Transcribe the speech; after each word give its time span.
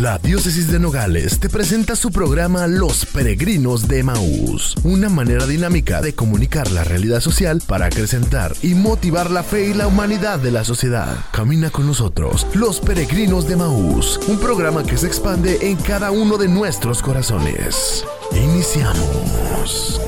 La 0.00 0.16
Diócesis 0.18 0.70
de 0.70 0.78
Nogales 0.78 1.40
te 1.40 1.48
presenta 1.48 1.96
su 1.96 2.12
programa 2.12 2.68
Los 2.68 3.04
Peregrinos 3.04 3.88
de 3.88 4.04
Maús, 4.04 4.76
una 4.84 5.08
manera 5.08 5.44
dinámica 5.44 6.00
de 6.00 6.14
comunicar 6.14 6.70
la 6.70 6.84
realidad 6.84 7.18
social 7.18 7.60
para 7.66 7.86
acrecentar 7.86 8.54
y 8.62 8.76
motivar 8.76 9.28
la 9.28 9.42
fe 9.42 9.70
y 9.70 9.74
la 9.74 9.88
humanidad 9.88 10.38
de 10.38 10.52
la 10.52 10.62
sociedad. 10.62 11.16
Camina 11.32 11.70
con 11.70 11.88
nosotros, 11.88 12.46
Los 12.54 12.78
Peregrinos 12.78 13.48
de 13.48 13.56
Maús, 13.56 14.20
un 14.28 14.38
programa 14.38 14.84
que 14.84 14.96
se 14.96 15.08
expande 15.08 15.58
en 15.62 15.76
cada 15.76 16.12
uno 16.12 16.38
de 16.38 16.46
nuestros 16.46 17.02
corazones. 17.02 18.04
Iniciamos. 18.30 20.00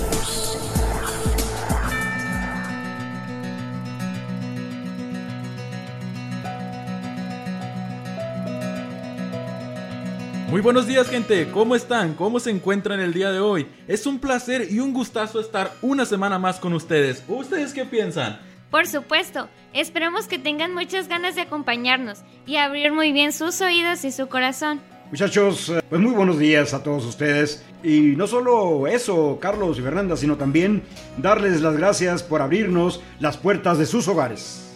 Muy 10.51 10.63
buenos 10.63 10.89
días 10.89 11.09
gente, 11.09 11.49
¿cómo 11.53 11.77
están? 11.77 12.15
¿Cómo 12.15 12.41
se 12.41 12.51
encuentran 12.51 12.99
el 12.99 13.15
día 13.15 13.31
de 13.31 13.39
hoy? 13.39 13.69
Es 13.87 14.05
un 14.05 14.19
placer 14.19 14.67
y 14.69 14.81
un 14.81 14.93
gustazo 14.93 15.39
estar 15.39 15.71
una 15.81 16.05
semana 16.05 16.41
más 16.41 16.59
con 16.59 16.73
ustedes. 16.73 17.23
¿Ustedes 17.29 17.73
qué 17.73 17.85
piensan? 17.85 18.41
Por 18.69 18.89
supuesto, 18.89 19.49
esperamos 19.73 20.27
que 20.27 20.41
tengan 20.41 20.75
muchas 20.75 21.07
ganas 21.07 21.37
de 21.37 21.43
acompañarnos 21.43 22.23
y 22.47 22.57
abrir 22.57 22.93
muy 22.93 23.13
bien 23.13 23.33
sus 23.33 23.61
oídos 23.61 24.05
y 24.05 24.11
su 24.11 24.27
corazón. 24.27 24.81
Muchachos, 25.13 25.69
eh, 25.69 25.83
pues 25.89 26.01
muy 26.01 26.11
buenos 26.15 26.41
días 26.41 26.75
a 26.75 26.83
todos 26.83 27.05
ustedes. 27.05 27.65
Y 27.85 28.17
no 28.17 28.27
solo 28.27 28.89
eso, 28.89 29.39
Carlos 29.41 29.79
y 29.79 29.83
Fernanda, 29.83 30.17
sino 30.17 30.37
también 30.37 30.83
darles 31.17 31.61
las 31.61 31.77
gracias 31.77 32.25
por 32.25 32.43
abrirnos 32.43 33.01
las 33.21 33.37
puertas 33.37 33.79
de 33.79 33.87
sus 33.87 34.09
hogares. 34.09 34.69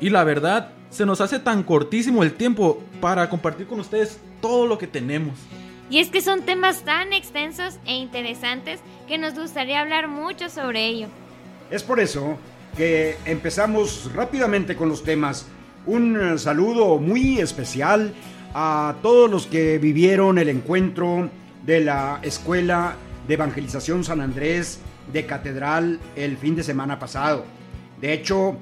Y 0.00 0.10
la 0.10 0.22
verdad, 0.22 0.70
se 0.96 1.04
nos 1.04 1.20
hace 1.20 1.38
tan 1.38 1.62
cortísimo 1.62 2.22
el 2.22 2.32
tiempo 2.32 2.82
para 3.02 3.28
compartir 3.28 3.66
con 3.66 3.80
ustedes 3.80 4.18
todo 4.40 4.66
lo 4.66 4.78
que 4.78 4.86
tenemos. 4.86 5.34
Y 5.90 5.98
es 5.98 6.08
que 6.08 6.22
son 6.22 6.42
temas 6.42 6.84
tan 6.84 7.12
extensos 7.12 7.78
e 7.84 7.94
interesantes 7.96 8.80
que 9.06 9.18
nos 9.18 9.34
gustaría 9.34 9.82
hablar 9.82 10.08
mucho 10.08 10.48
sobre 10.48 10.86
ello. 10.86 11.08
Es 11.70 11.82
por 11.82 12.00
eso 12.00 12.38
que 12.78 13.18
empezamos 13.26 14.10
rápidamente 14.14 14.74
con 14.74 14.88
los 14.88 15.04
temas. 15.04 15.46
Un 15.84 16.18
eh, 16.18 16.38
saludo 16.38 16.96
muy 16.96 17.40
especial 17.40 18.14
a 18.54 18.96
todos 19.02 19.30
los 19.30 19.46
que 19.46 19.76
vivieron 19.76 20.38
el 20.38 20.48
encuentro 20.48 21.28
de 21.66 21.80
la 21.80 22.20
Escuela 22.22 22.96
de 23.28 23.34
Evangelización 23.34 24.02
San 24.02 24.22
Andrés 24.22 24.80
de 25.12 25.26
Catedral 25.26 26.00
el 26.16 26.38
fin 26.38 26.56
de 26.56 26.62
semana 26.62 26.98
pasado. 26.98 27.44
De 28.00 28.14
hecho, 28.14 28.56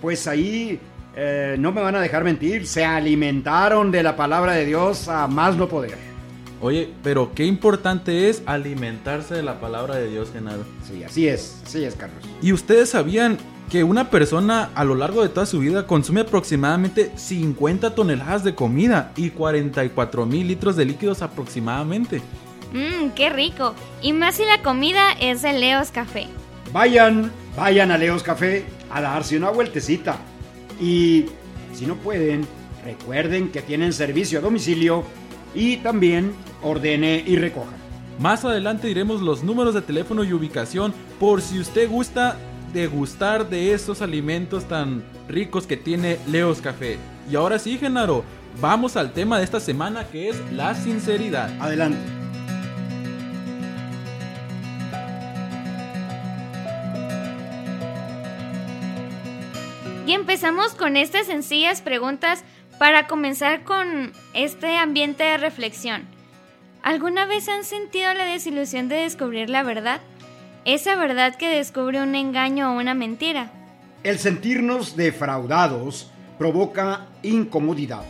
pues 0.00 0.26
ahí 0.28 0.78
eh, 1.16 1.56
no 1.58 1.72
me 1.72 1.80
van 1.80 1.96
a 1.96 2.00
dejar 2.00 2.24
mentir, 2.24 2.66
se 2.66 2.84
alimentaron 2.84 3.90
de 3.90 4.02
la 4.02 4.16
palabra 4.16 4.52
de 4.52 4.64
Dios 4.64 5.08
a 5.08 5.26
más 5.26 5.56
no 5.56 5.68
poder. 5.68 6.10
Oye, 6.62 6.90
pero 7.02 7.32
qué 7.34 7.46
importante 7.46 8.28
es 8.28 8.42
alimentarse 8.44 9.34
de 9.34 9.42
la 9.42 9.60
palabra 9.60 9.96
de 9.96 10.08
Dios, 10.08 10.30
Genaro. 10.30 10.64
Sí, 10.86 11.02
así 11.02 11.26
es, 11.26 11.62
así 11.64 11.84
es, 11.84 11.94
Carlos. 11.94 12.22
¿Y 12.42 12.52
ustedes 12.52 12.90
sabían 12.90 13.38
que 13.70 13.82
una 13.82 14.10
persona 14.10 14.70
a 14.74 14.84
lo 14.84 14.94
largo 14.94 15.22
de 15.22 15.30
toda 15.30 15.46
su 15.46 15.60
vida 15.60 15.86
consume 15.86 16.20
aproximadamente 16.20 17.12
50 17.16 17.94
toneladas 17.94 18.44
de 18.44 18.54
comida 18.54 19.12
y 19.16 19.30
44 19.30 20.26
mil 20.26 20.48
litros 20.48 20.76
de 20.76 20.84
líquidos 20.84 21.22
aproximadamente? 21.22 22.20
Mmm, 22.72 23.10
qué 23.14 23.30
rico. 23.30 23.74
Y 24.02 24.12
más 24.12 24.34
si 24.34 24.44
la 24.44 24.60
comida 24.62 25.12
es 25.18 25.40
de 25.40 25.54
Leos 25.54 25.90
Café. 25.90 26.26
Vayan, 26.72 27.32
vayan 27.56 27.90
a 27.90 27.96
Leos 27.96 28.22
Café 28.22 28.64
a 28.90 29.00
darse 29.00 29.36
una 29.36 29.50
vueltecita. 29.50 30.18
Y 30.80 31.26
si 31.74 31.86
no 31.86 31.96
pueden, 31.96 32.46
recuerden 32.84 33.50
que 33.50 33.62
tienen 33.62 33.92
servicio 33.92 34.38
a 34.38 34.42
domicilio 34.42 35.04
y 35.54 35.78
también 35.78 36.32
ordene 36.62 37.22
y 37.26 37.36
recoja. 37.36 37.72
Más 38.18 38.44
adelante 38.44 38.88
diremos 38.88 39.22
los 39.22 39.42
números 39.42 39.74
de 39.74 39.82
teléfono 39.82 40.24
y 40.24 40.32
ubicación 40.32 40.92
por 41.18 41.40
si 41.40 41.58
usted 41.58 41.88
gusta 41.88 42.36
degustar 42.72 43.48
de 43.48 43.72
esos 43.72 44.02
alimentos 44.02 44.64
tan 44.64 45.02
ricos 45.28 45.66
que 45.66 45.76
tiene 45.76 46.18
Leos 46.28 46.60
Café. 46.60 46.98
Y 47.30 47.36
ahora 47.36 47.58
sí, 47.58 47.78
Genaro, 47.78 48.24
vamos 48.60 48.96
al 48.96 49.12
tema 49.12 49.38
de 49.38 49.44
esta 49.44 49.60
semana 49.60 50.06
que 50.06 50.28
es 50.28 50.36
la 50.52 50.74
sinceridad. 50.74 51.50
Adelante. 51.60 52.19
Empezamos 60.40 60.72
con 60.72 60.96
estas 60.96 61.26
sencillas 61.26 61.82
preguntas 61.82 62.44
para 62.78 63.06
comenzar 63.06 63.62
con 63.62 64.14
este 64.32 64.78
ambiente 64.78 65.22
de 65.22 65.36
reflexión. 65.36 66.06
¿Alguna 66.82 67.26
vez 67.26 67.46
han 67.50 67.62
sentido 67.62 68.14
la 68.14 68.24
desilusión 68.24 68.88
de 68.88 68.94
descubrir 69.02 69.50
la 69.50 69.62
verdad? 69.62 70.00
Esa 70.64 70.96
verdad 70.96 71.36
que 71.36 71.50
descubre 71.50 72.02
un 72.02 72.14
engaño 72.14 72.72
o 72.72 72.78
una 72.78 72.94
mentira. 72.94 73.52
El 74.02 74.18
sentirnos 74.18 74.96
defraudados 74.96 76.10
provoca 76.38 77.08
incomodidad. 77.22 78.04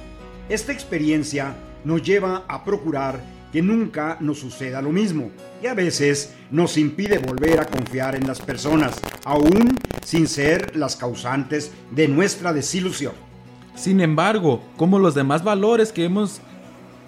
Esta 0.48 0.70
experiencia 0.70 1.56
nos 1.82 2.00
lleva 2.00 2.44
a 2.46 2.62
procurar 2.62 3.18
que 3.52 3.62
nunca 3.62 4.16
nos 4.20 4.38
suceda 4.38 4.82
lo 4.82 4.90
mismo 4.90 5.30
y 5.62 5.66
a 5.66 5.74
veces 5.74 6.34
nos 6.50 6.76
impide 6.76 7.18
volver 7.18 7.60
a 7.60 7.66
confiar 7.66 8.14
en 8.14 8.26
las 8.26 8.40
personas, 8.40 9.00
aún 9.24 9.76
sin 10.04 10.26
ser 10.26 10.76
las 10.76 10.96
causantes 10.96 11.72
de 11.90 12.08
nuestra 12.08 12.52
desilusión. 12.52 13.12
Sin 13.74 14.00
embargo, 14.00 14.62
como 14.76 14.98
los 14.98 15.14
demás 15.14 15.42
valores 15.42 15.92
que 15.92 16.04
hemos 16.04 16.40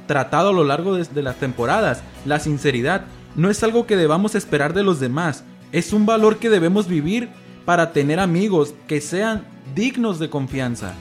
tratado 0.06 0.50
a 0.50 0.52
lo 0.52 0.64
largo 0.64 0.96
de, 0.96 1.22
las 1.22 1.36
temporadas, 1.36 2.02
la 2.24 2.38
sinceridad 2.38 3.04
no 3.36 3.50
es 3.50 3.62
algo 3.62 3.86
que 3.86 3.96
debamos 3.96 4.34
esperar 4.34 4.74
de 4.74 4.82
los 4.82 5.00
demás, 5.00 5.44
es 5.70 5.92
un 5.92 6.06
valor 6.06 6.38
que 6.38 6.50
debemos 6.50 6.88
vivir 6.88 7.30
para 7.64 7.92
tener 7.92 8.20
amigos 8.20 8.74
que 8.86 9.00
sean 9.00 9.46
dignos 9.74 10.18
de 10.18 10.28
confianza. 10.28 10.94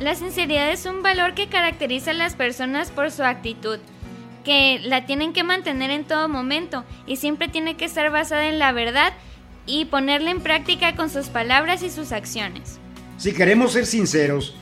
La 0.00 0.14
sinceridad 0.14 0.72
es 0.72 0.86
un 0.86 1.02
valor 1.02 1.34
que 1.34 1.48
caracteriza 1.48 2.10
a 2.10 2.14
las 2.14 2.34
personas 2.34 2.90
por 2.90 3.10
su 3.10 3.22
actitud, 3.22 3.78
que 4.44 4.80
la 4.84 5.06
tienen 5.06 5.32
que 5.32 5.42
mantener 5.42 5.90
en 5.90 6.04
todo 6.04 6.28
momento 6.28 6.84
y 7.06 7.16
siempre 7.16 7.48
tiene 7.48 7.76
que 7.76 7.86
estar 7.86 8.10
basada 8.10 8.46
en 8.48 8.58
la 8.58 8.72
verdad 8.72 9.12
y 9.66 9.86
ponerla 9.86 10.30
en 10.30 10.40
práctica 10.40 10.94
con 10.94 11.10
sus 11.10 11.28
palabras 11.28 11.82
y 11.82 11.90
sus 11.90 12.12
acciones. 12.12 12.78
Si 13.16 13.32
queremos 13.32 13.72
ser 13.72 13.86
sinceros, 13.86 14.54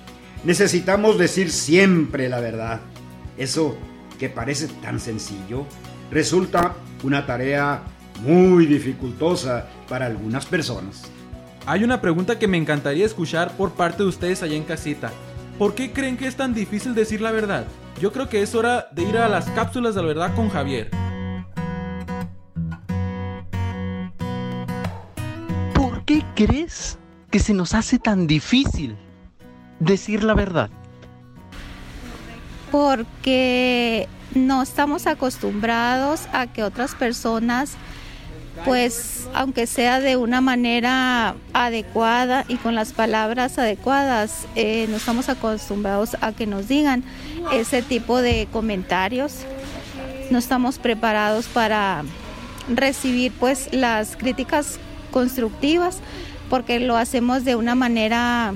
necesitamos 0.44 1.18
decir 1.18 1.50
siempre 1.50 2.28
la 2.28 2.40
verdad. 2.40 2.80
Eso 3.36 3.76
que 4.18 4.28
parece 4.28 4.68
tan 4.68 5.00
sencillo 5.00 5.66
resulta 6.10 6.74
una 7.02 7.26
tarea 7.26 7.82
muy 8.22 8.66
dificultosa 8.66 9.66
para 9.88 10.06
algunas 10.06 10.46
personas. 10.46 11.10
Hay 11.66 11.84
una 11.84 12.00
pregunta 12.00 12.38
que 12.38 12.48
me 12.48 12.56
encantaría 12.56 13.06
escuchar 13.06 13.56
por 13.56 13.72
parte 13.72 14.02
de 14.02 14.08
ustedes 14.08 14.42
allá 14.42 14.56
en 14.56 14.64
casita. 14.64 15.10
¿Por 15.58 15.74
qué 15.74 15.92
creen 15.92 16.16
que 16.16 16.26
es 16.26 16.36
tan 16.36 16.54
difícil 16.54 16.94
decir 16.94 17.20
la 17.20 17.30
verdad? 17.30 17.66
Yo 18.00 18.12
creo 18.12 18.28
que 18.28 18.42
es 18.42 18.54
hora 18.54 18.88
de 18.92 19.02
ir 19.02 19.16
a 19.18 19.28
las 19.28 19.48
cápsulas 19.50 19.94
de 19.94 20.02
la 20.02 20.08
verdad 20.08 20.34
con 20.34 20.48
Javier. 20.48 20.90
¿Por 25.74 26.04
qué 26.04 26.24
crees 26.34 26.98
que 27.30 27.38
se 27.38 27.54
nos 27.54 27.74
hace 27.74 27.98
tan 27.98 28.26
difícil 28.26 28.96
decir 29.78 30.24
la 30.24 30.34
verdad? 30.34 30.70
Porque 32.70 34.08
no 34.34 34.62
estamos 34.62 35.06
acostumbrados 35.06 36.26
a 36.32 36.46
que 36.46 36.62
otras 36.62 36.94
personas 36.94 37.76
pues 38.64 39.28
aunque 39.34 39.66
sea 39.66 40.00
de 40.00 40.16
una 40.16 40.40
manera 40.40 41.34
adecuada 41.52 42.44
y 42.48 42.56
con 42.56 42.74
las 42.74 42.92
palabras 42.92 43.58
adecuadas, 43.58 44.46
eh, 44.54 44.86
no 44.88 44.96
estamos 44.96 45.28
acostumbrados 45.28 46.16
a 46.20 46.32
que 46.32 46.46
nos 46.46 46.68
digan 46.68 47.02
ese 47.52 47.82
tipo 47.82 48.20
de 48.20 48.46
comentarios. 48.52 49.38
No 50.30 50.38
estamos 50.38 50.78
preparados 50.78 51.46
para 51.46 52.04
recibir 52.68 53.32
pues 53.32 53.72
las 53.72 54.16
críticas 54.16 54.78
constructivas 55.10 55.98
porque 56.48 56.78
lo 56.78 56.96
hacemos 56.96 57.44
de 57.44 57.56
una 57.56 57.74
manera 57.74 58.54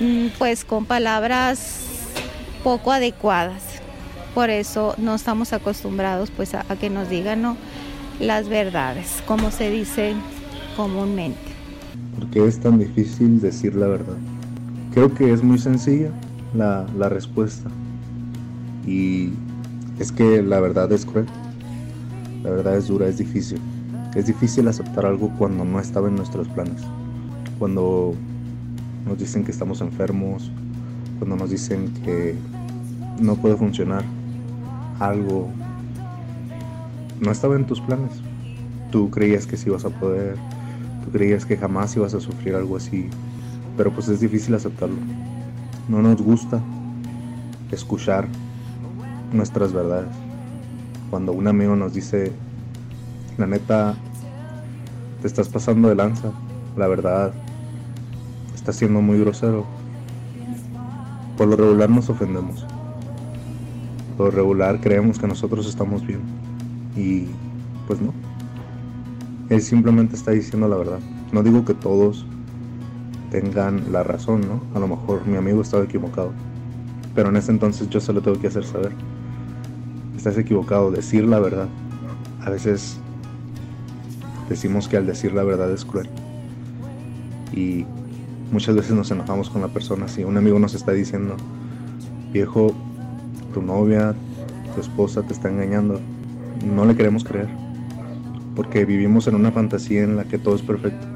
mm, 0.00 0.28
pues 0.38 0.64
con 0.64 0.86
palabras 0.86 1.80
poco 2.62 2.92
adecuadas. 2.92 3.62
Por 4.34 4.50
eso 4.50 4.94
no 4.96 5.14
estamos 5.14 5.52
acostumbrados 5.52 6.30
pues 6.30 6.54
a, 6.54 6.64
a 6.68 6.76
que 6.76 6.88
nos 6.88 7.08
digan 7.08 7.42
no 7.42 7.56
las 8.20 8.48
verdades, 8.48 9.22
como 9.26 9.50
se 9.50 9.70
dice 9.70 10.14
comúnmente. 10.76 11.38
¿Por 12.18 12.28
qué 12.30 12.46
es 12.46 12.58
tan 12.60 12.78
difícil 12.78 13.40
decir 13.40 13.74
la 13.74 13.88
verdad? 13.88 14.16
Creo 14.92 15.12
que 15.12 15.32
es 15.32 15.42
muy 15.42 15.58
sencilla 15.58 16.10
la, 16.54 16.86
la 16.96 17.08
respuesta. 17.08 17.68
Y 18.86 19.30
es 19.98 20.12
que 20.12 20.42
la 20.42 20.60
verdad 20.60 20.90
es 20.92 21.04
cruel. 21.04 21.26
La 22.42 22.50
verdad 22.50 22.76
es 22.76 22.88
dura, 22.88 23.08
es 23.08 23.18
difícil. 23.18 23.60
Es 24.14 24.26
difícil 24.26 24.68
aceptar 24.68 25.06
algo 25.06 25.30
cuando 25.38 25.64
no 25.64 25.80
estaba 25.80 26.08
en 26.08 26.16
nuestros 26.16 26.46
planes. 26.48 26.82
Cuando 27.58 28.14
nos 29.06 29.18
dicen 29.18 29.44
que 29.44 29.50
estamos 29.50 29.80
enfermos, 29.80 30.50
cuando 31.18 31.36
nos 31.36 31.50
dicen 31.50 31.92
que 32.04 32.34
no 33.20 33.34
puede 33.36 33.56
funcionar 33.56 34.04
algo, 35.00 35.48
no 37.20 37.30
estaba 37.30 37.56
en 37.56 37.66
tus 37.66 37.80
planes. 37.80 38.20
Tú 38.90 39.10
creías 39.10 39.46
que 39.46 39.56
sí 39.56 39.68
ibas 39.68 39.84
a 39.84 39.90
poder, 39.90 40.36
tú 41.04 41.10
creías 41.10 41.44
que 41.44 41.56
jamás 41.56 41.96
ibas 41.96 42.14
a 42.14 42.20
sufrir 42.20 42.54
algo 42.54 42.76
así, 42.76 43.08
pero 43.76 43.92
pues 43.92 44.08
es 44.08 44.20
difícil 44.20 44.54
aceptarlo. 44.54 44.96
No 45.88 46.00
nos 46.00 46.20
gusta 46.22 46.60
escuchar 47.70 48.26
nuestras 49.32 49.72
verdades. 49.72 50.10
Cuando 51.10 51.32
un 51.32 51.46
amigo 51.46 51.76
nos 51.76 51.92
dice, 51.92 52.32
la 53.36 53.46
neta, 53.46 53.94
te 55.20 55.26
estás 55.26 55.48
pasando 55.48 55.88
de 55.88 55.94
lanza, 55.94 56.30
la 56.76 56.86
verdad, 56.86 57.32
estás 58.54 58.76
siendo 58.76 59.00
muy 59.00 59.18
grosero. 59.18 59.64
Por 61.36 61.48
lo 61.48 61.56
regular 61.56 61.90
nos 61.90 62.08
ofendemos. 62.08 62.64
Por 64.16 64.26
lo 64.26 64.30
regular 64.30 64.80
creemos 64.80 65.18
que 65.18 65.26
nosotros 65.26 65.66
estamos 65.66 66.06
bien. 66.06 66.33
Y 66.96 67.26
pues 67.86 68.00
no. 68.00 68.12
Él 69.50 69.60
simplemente 69.60 70.16
está 70.16 70.30
diciendo 70.30 70.68
la 70.68 70.76
verdad. 70.76 71.00
No 71.32 71.42
digo 71.42 71.64
que 71.64 71.74
todos 71.74 72.24
tengan 73.30 73.92
la 73.92 74.02
razón, 74.02 74.42
¿no? 74.42 74.62
A 74.74 74.78
lo 74.78 74.88
mejor 74.88 75.26
mi 75.26 75.36
amigo 75.36 75.62
estaba 75.62 75.84
equivocado. 75.84 76.32
Pero 77.14 77.28
en 77.28 77.36
ese 77.36 77.52
entonces 77.52 77.88
yo 77.90 78.00
se 78.00 78.12
lo 78.12 78.22
tengo 78.22 78.40
que 78.40 78.46
hacer 78.46 78.64
saber. 78.64 78.92
Estás 80.16 80.38
equivocado, 80.38 80.90
decir 80.90 81.24
la 81.24 81.40
verdad. 81.40 81.68
A 82.44 82.50
veces 82.50 82.98
decimos 84.48 84.88
que 84.88 84.96
al 84.96 85.06
decir 85.06 85.32
la 85.32 85.42
verdad 85.42 85.70
es 85.72 85.84
cruel. 85.84 86.08
Y 87.52 87.84
muchas 88.52 88.74
veces 88.74 88.92
nos 88.92 89.10
enojamos 89.10 89.50
con 89.50 89.62
la 89.62 89.68
persona. 89.68 90.08
Si 90.08 90.24
un 90.24 90.36
amigo 90.36 90.58
nos 90.58 90.74
está 90.74 90.92
diciendo, 90.92 91.36
viejo, 92.32 92.72
tu 93.52 93.62
novia, 93.62 94.14
tu 94.74 94.80
esposa 94.80 95.22
te 95.22 95.32
está 95.32 95.48
engañando, 95.48 96.00
no 96.64 96.84
le 96.84 96.96
queremos 96.96 97.24
creer. 97.24 97.48
Porque 98.56 98.84
vivimos 98.84 99.26
en 99.26 99.34
una 99.34 99.52
fantasía 99.52 100.02
en 100.02 100.16
la 100.16 100.24
que 100.24 100.38
todo 100.38 100.54
es 100.54 100.62
perfecto. 100.62 101.06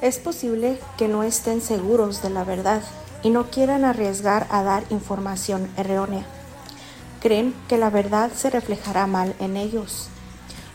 Es 0.00 0.18
posible 0.18 0.78
que 0.98 1.08
no 1.08 1.22
estén 1.22 1.60
seguros 1.60 2.22
de 2.22 2.30
la 2.30 2.44
verdad 2.44 2.82
y 3.22 3.30
no 3.30 3.50
quieran 3.50 3.84
arriesgar 3.84 4.46
a 4.50 4.62
dar 4.62 4.84
información 4.90 5.68
errónea. 5.76 6.24
Creen 7.20 7.54
que 7.68 7.78
la 7.78 7.90
verdad 7.90 8.30
se 8.32 8.50
reflejará 8.50 9.06
mal 9.06 9.34
en 9.40 9.56
ellos. 9.56 10.08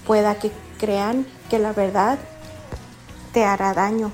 Pueda 0.06 0.36
que 0.36 0.52
crean 0.80 1.26
que 1.50 1.60
la 1.60 1.72
verdad 1.72 2.18
te 3.32 3.46
hará 3.46 3.74
daño. 3.74 4.12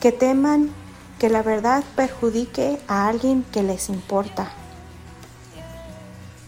Que 0.00 0.10
teman 0.10 0.70
que 1.18 1.28
la 1.28 1.42
verdad 1.42 1.84
perjudique 1.94 2.80
a 2.88 3.08
alguien 3.08 3.44
que 3.52 3.62
les 3.62 3.88
importa. 3.88 4.50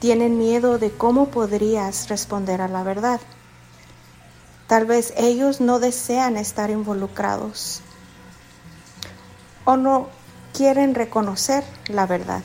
Tienen 0.00 0.38
miedo 0.38 0.79
de 0.79 0.91
cómo 0.91 1.29
podrías 1.29 2.08
responder 2.08 2.62
a 2.62 2.69
la 2.69 2.82
verdad. 2.82 3.20
Tal 4.67 4.87
vez 4.87 5.12
ellos 5.19 5.61
no 5.61 5.79
desean 5.79 6.38
estar 6.38 6.70
involucrados 6.70 7.82
o 9.67 9.76
no 9.76 10.08
quieren 10.55 10.94
reconocer 10.94 11.64
la 11.88 12.06
verdad. 12.06 12.43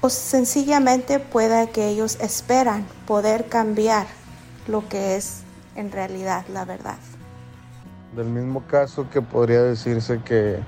O 0.00 0.08
sencillamente 0.08 1.18
pueda 1.18 1.66
que 1.66 1.88
ellos 1.88 2.16
esperan 2.20 2.86
poder 3.06 3.48
cambiar 3.50 4.06
lo 4.68 4.88
que 4.88 5.16
es 5.16 5.42
en 5.76 5.92
realidad 5.92 6.46
la 6.48 6.64
verdad. 6.64 6.96
Del 8.16 8.26
mismo 8.26 8.66
caso 8.66 9.10
que 9.10 9.20
podría 9.20 9.62
decirse 9.62 10.20
que 10.24 10.60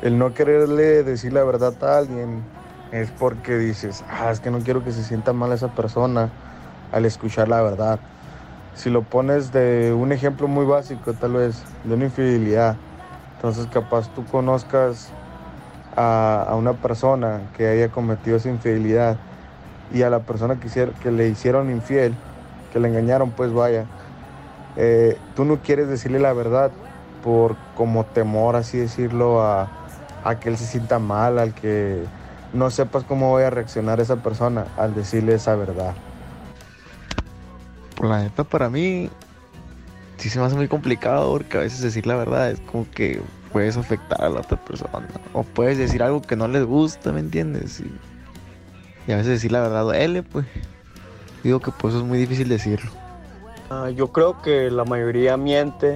el 0.00 0.18
no 0.18 0.32
quererle 0.32 1.02
decir 1.02 1.34
la 1.34 1.44
verdad 1.44 1.74
a 1.84 1.98
alguien 1.98 2.42
es 2.92 3.10
porque 3.10 3.56
dices, 3.56 4.04
ah, 4.10 4.30
es 4.30 4.40
que 4.40 4.50
no 4.50 4.58
quiero 4.58 4.84
que 4.84 4.92
se 4.92 5.02
sienta 5.02 5.32
mal 5.32 5.50
esa 5.52 5.68
persona 5.68 6.30
al 6.92 7.06
escuchar 7.06 7.48
la 7.48 7.62
verdad. 7.62 7.98
Si 8.74 8.90
lo 8.90 9.02
pones 9.02 9.50
de 9.50 9.92
un 9.92 10.12
ejemplo 10.12 10.46
muy 10.46 10.66
básico, 10.66 11.14
tal 11.14 11.32
vez, 11.32 11.62
de 11.84 11.94
una 11.94 12.04
infidelidad, 12.04 12.76
entonces 13.36 13.66
capaz 13.72 14.08
tú 14.14 14.24
conozcas 14.26 15.08
a, 15.96 16.54
una 16.56 16.74
persona 16.74 17.40
que 17.56 17.66
haya 17.66 17.88
cometido 17.88 18.36
esa 18.36 18.50
infidelidad 18.50 19.16
y 19.92 20.02
a 20.02 20.10
la 20.10 20.20
persona 20.20 20.60
que, 20.60 20.68
que 21.02 21.10
le 21.10 21.28
hicieron 21.28 21.70
infiel, 21.70 22.14
que 22.72 22.78
le 22.78 22.88
engañaron, 22.88 23.30
pues 23.30 23.52
vaya, 23.52 23.86
eh, 24.76 25.18
tú 25.34 25.44
no 25.44 25.58
quieres 25.58 25.88
decirle 25.88 26.18
la 26.18 26.32
verdad 26.32 26.70
por 27.24 27.56
como 27.74 28.04
temor, 28.04 28.56
así 28.56 28.78
decirlo, 28.78 29.42
a, 29.42 29.68
a 30.24 30.38
que 30.38 30.50
él 30.50 30.56
se 30.56 30.66
sienta 30.66 30.98
mal, 30.98 31.38
al 31.38 31.52
que 31.54 32.04
no 32.52 32.70
sepas 32.70 33.04
cómo 33.04 33.30
voy 33.30 33.44
a 33.44 33.50
reaccionar 33.50 34.00
esa 34.00 34.16
persona 34.16 34.66
al 34.76 34.94
decirle 34.94 35.34
esa 35.34 35.56
verdad. 35.56 35.94
Por 37.96 38.08
la 38.08 38.22
neta, 38.22 38.44
para 38.44 38.68
mí, 38.68 39.10
sí 40.18 40.28
se 40.28 40.38
me 40.38 40.46
hace 40.46 40.56
muy 40.56 40.68
complicado 40.68 41.30
porque 41.32 41.56
a 41.56 41.60
veces 41.60 41.80
decir 41.80 42.06
la 42.06 42.16
verdad 42.16 42.50
es 42.50 42.60
como 42.60 42.88
que 42.90 43.20
puedes 43.52 43.76
afectar 43.76 44.22
a 44.22 44.28
la 44.28 44.40
otra 44.40 44.62
persona. 44.62 45.06
O 45.32 45.42
puedes 45.42 45.78
decir 45.78 46.02
algo 46.02 46.22
que 46.22 46.36
no 46.36 46.48
les 46.48 46.64
gusta, 46.64 47.12
¿me 47.12 47.20
entiendes? 47.20 47.80
Y, 47.80 49.12
a 49.12 49.16
veces 49.16 49.32
decir 49.32 49.52
la 49.52 49.60
verdad 49.60 49.82
duele, 49.84 50.22
pues. 50.22 50.46
Digo 51.42 51.58
que 51.60 51.72
pues 51.72 51.94
es 51.94 52.02
muy 52.02 52.18
difícil 52.18 52.48
decirlo. 52.48 52.90
Ah, 53.68 53.90
yo 53.90 54.12
creo 54.12 54.40
que 54.42 54.70
la 54.70 54.84
mayoría 54.84 55.36
miente, 55.36 55.94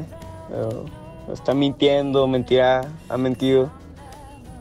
eh, 0.51 0.85
está 1.33 1.55
mintiendo, 1.55 2.27
mentira, 2.27 2.81
ha 3.09 3.17
mentido. 3.17 3.71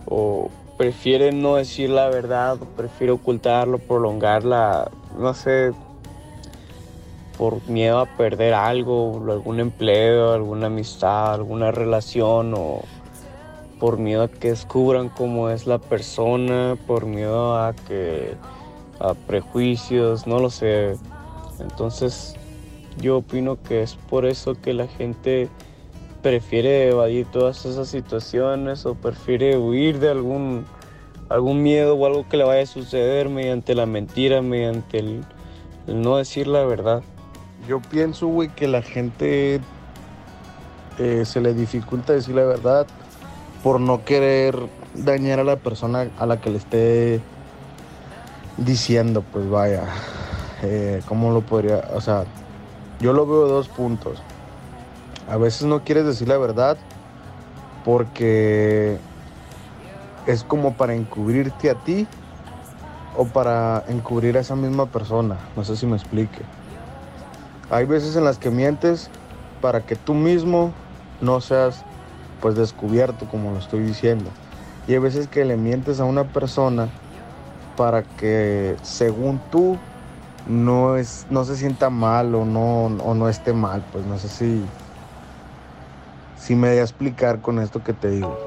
O 0.05 0.51
prefiere 0.77 1.31
no 1.31 1.55
decir 1.55 1.89
la 1.89 2.09
verdad, 2.09 2.57
prefiere 2.75 3.13
ocultarlo, 3.13 3.79
prolongarla, 3.79 4.91
no 5.17 5.33
sé, 5.33 5.71
por 7.37 7.67
miedo 7.67 7.99
a 7.99 8.05
perder 8.05 8.53
algo, 8.53 9.21
algún 9.29 9.59
empleo, 9.59 10.33
alguna 10.33 10.67
amistad, 10.67 11.33
alguna 11.33 11.71
relación 11.71 12.53
o 12.55 12.81
por 13.79 13.97
miedo 13.97 14.23
a 14.23 14.27
que 14.29 14.49
descubran 14.49 15.09
cómo 15.09 15.49
es 15.49 15.67
la 15.67 15.79
persona, 15.79 16.77
por 16.87 17.05
miedo 17.05 17.57
a 17.57 17.73
que 17.73 18.35
a 18.99 19.13
prejuicios, 19.13 20.27
no 20.27 20.39
lo 20.39 20.49
sé. 20.49 20.97
Entonces, 21.59 22.35
yo 22.97 23.17
opino 23.17 23.61
que 23.61 23.81
es 23.81 23.95
por 23.95 24.25
eso 24.25 24.55
que 24.55 24.73
la 24.73 24.87
gente 24.87 25.49
prefiere 26.25 26.89
evadir 26.89 27.27
todas 27.27 27.67
esas 27.67 27.87
situaciones 27.87 28.87
o 28.87 28.95
prefiere 28.95 29.59
huir 29.59 29.99
de 29.99 30.09
algún 30.09 30.65
algún 31.29 31.61
miedo 31.61 31.93
o 31.93 32.03
algo 32.07 32.27
que 32.27 32.35
le 32.37 32.43
vaya 32.43 32.63
a 32.63 32.65
suceder 32.65 33.29
mediante 33.29 33.75
la 33.75 33.85
mentira, 33.85 34.41
mediante 34.41 34.97
el 34.97 35.23
no 35.85 36.17
decir 36.17 36.47
la 36.47 36.65
verdad. 36.65 37.03
Yo 37.69 37.79
pienso, 37.79 38.25
güey, 38.25 38.49
que 38.49 38.67
la 38.67 38.81
gente 38.81 39.61
eh, 40.97 41.25
se 41.25 41.41
le 41.41 41.53
dificulta 41.53 42.13
decir 42.13 42.33
la 42.33 42.45
verdad 42.45 42.87
por 43.61 43.79
no 43.79 44.03
querer 44.03 44.57
dañar 44.95 45.39
a 45.39 45.43
la 45.43 45.57
persona 45.57 46.09
a 46.17 46.25
la 46.25 46.41
que 46.41 46.49
le 46.49 46.57
esté 46.57 47.21
diciendo, 48.57 49.23
pues 49.31 49.47
vaya, 49.47 49.83
eh, 50.63 51.03
¿cómo 51.07 51.31
lo 51.31 51.41
podría? 51.41 51.87
O 51.93 52.01
sea, 52.01 52.25
yo 52.99 53.13
lo 53.13 53.27
veo 53.27 53.45
de 53.45 53.51
dos 53.51 53.67
puntos. 53.67 54.23
A 55.29 55.37
veces 55.37 55.63
no 55.63 55.83
quieres 55.83 56.05
decir 56.05 56.27
la 56.27 56.37
verdad 56.37 56.77
porque 57.83 58.99
es 60.27 60.43
como 60.43 60.73
para 60.73 60.93
encubrirte 60.93 61.69
a 61.69 61.75
ti 61.75 62.07
o 63.17 63.25
para 63.25 63.83
encubrir 63.87 64.37
a 64.37 64.41
esa 64.41 64.55
misma 64.55 64.85
persona. 64.87 65.37
No 65.55 65.63
sé 65.63 65.75
si 65.75 65.85
me 65.85 65.95
explique. 65.95 66.41
Hay 67.69 67.85
veces 67.85 68.15
en 68.15 68.23
las 68.23 68.37
que 68.37 68.51
mientes 68.51 69.09
para 69.61 69.81
que 69.81 69.95
tú 69.95 70.13
mismo 70.13 70.71
no 71.21 71.41
seas 71.41 71.83
pues 72.41 72.55
descubierto 72.55 73.25
como 73.25 73.51
lo 73.51 73.57
estoy 73.57 73.81
diciendo. 73.81 74.29
Y 74.87 74.93
hay 74.93 74.99
veces 74.99 75.27
que 75.27 75.45
le 75.45 75.57
mientes 75.57 75.99
a 75.99 76.05
una 76.05 76.25
persona 76.25 76.89
para 77.75 78.03
que 78.03 78.75
según 78.83 79.39
tú 79.51 79.77
no 80.47 80.95
es 80.95 81.25
no 81.31 81.43
se 81.43 81.55
sienta 81.55 81.89
mal 81.89 82.35
o 82.35 82.45
no 82.45 82.85
o 82.85 83.13
no 83.15 83.27
esté 83.27 83.53
mal, 83.53 83.83
pues 83.91 84.05
no 84.05 84.19
sé 84.19 84.29
si 84.29 84.63
si 86.45 86.53
me 86.53 86.69
voy 86.69 86.77
a 86.77 86.83
explicar 86.83 87.41
con 87.41 87.57
esto 87.57 87.83
que 87.83 87.93
te 87.93 88.07
digo. 88.11 88.37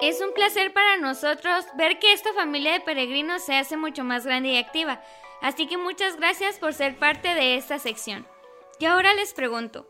Es 0.00 0.20
un 0.20 0.32
placer 0.34 0.72
para 0.72 0.98
nosotros 0.98 1.66
ver 1.76 1.98
que 1.98 2.12
esta 2.12 2.32
familia 2.34 2.74
de 2.74 2.80
peregrinos 2.80 3.42
se 3.42 3.56
hace 3.56 3.76
mucho 3.76 4.04
más 4.04 4.24
grande 4.24 4.50
y 4.50 4.58
activa, 4.58 5.02
así 5.42 5.66
que 5.66 5.76
muchas 5.78 6.16
gracias 6.16 6.60
por 6.60 6.74
ser 6.74 6.96
parte 6.96 7.34
de 7.34 7.56
esta 7.56 7.80
sección. 7.80 8.24
Y 8.78 8.84
ahora 8.84 9.14
les 9.14 9.34
pregunto, 9.34 9.88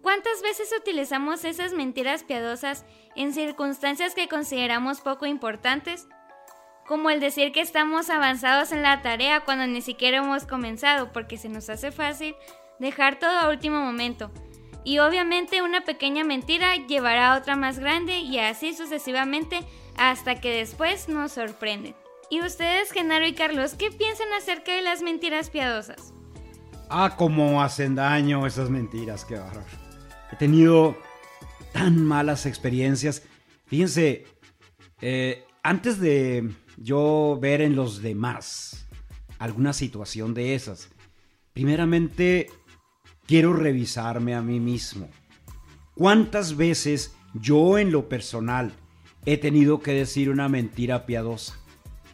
¿cuántas 0.00 0.40
veces 0.40 0.72
utilizamos 0.78 1.44
esas 1.44 1.74
mentiras 1.74 2.22
piadosas 2.22 2.86
en 3.14 3.34
circunstancias 3.34 4.14
que 4.14 4.28
consideramos 4.28 5.02
poco 5.02 5.26
importantes? 5.26 6.08
Como 6.86 7.10
el 7.10 7.20
decir 7.20 7.52
que 7.52 7.60
estamos 7.60 8.08
avanzados 8.08 8.72
en 8.72 8.82
la 8.82 9.02
tarea 9.02 9.44
cuando 9.44 9.66
ni 9.66 9.82
siquiera 9.82 10.18
hemos 10.18 10.46
comenzado 10.46 11.12
porque 11.12 11.36
se 11.36 11.50
nos 11.50 11.68
hace 11.68 11.92
fácil 11.92 12.34
dejar 12.78 13.18
todo 13.18 13.38
a 13.38 13.48
último 13.48 13.80
momento 13.80 14.30
Y 14.84 14.98
obviamente 14.98 15.62
una 15.62 15.84
pequeña 15.84 16.24
mentira 16.24 16.76
llevará 16.86 17.32
a 17.32 17.38
otra 17.38 17.56
más 17.56 17.78
grande 17.78 18.18
y 18.18 18.38
así 18.38 18.74
sucesivamente 18.74 19.60
hasta 19.96 20.40
que 20.40 20.50
después 20.50 21.08
nos 21.08 21.32
sorprenden. 21.32 21.94
¿Y 22.30 22.40
ustedes, 22.40 22.92
Genaro 22.92 23.26
y 23.26 23.34
Carlos, 23.34 23.74
qué 23.74 23.90
piensan 23.90 24.28
acerca 24.36 24.74
de 24.74 24.82
las 24.82 25.02
mentiras 25.02 25.50
piadosas? 25.50 26.12
Ah, 26.88 27.14
cómo 27.16 27.62
hacen 27.62 27.94
daño 27.94 28.46
esas 28.46 28.70
mentiras, 28.70 29.24
qué 29.24 29.36
bárbaro. 29.36 29.64
He 30.32 30.36
tenido 30.36 30.96
tan 31.72 32.04
malas 32.04 32.46
experiencias. 32.46 33.22
Fíjense, 33.66 34.24
eh, 35.00 35.44
antes 35.62 36.00
de 36.00 36.50
yo 36.76 37.38
ver 37.40 37.60
en 37.60 37.74
los 37.74 38.02
demás 38.02 38.86
alguna 39.38 39.72
situación 39.72 40.32
de 40.32 40.54
esas, 40.54 40.88
primeramente 41.52 42.50
quiero 43.26 43.52
revisarme 43.52 44.34
a 44.34 44.42
mí 44.42 44.60
mismo. 44.60 45.08
¿Cuántas 45.94 46.56
veces 46.56 47.14
yo 47.34 47.78
en 47.78 47.92
lo 47.92 48.08
personal 48.08 48.72
he 49.24 49.38
tenido 49.38 49.80
que 49.80 49.92
decir 49.92 50.30
una 50.30 50.48
mentira 50.48 51.06
piadosa? 51.06 51.58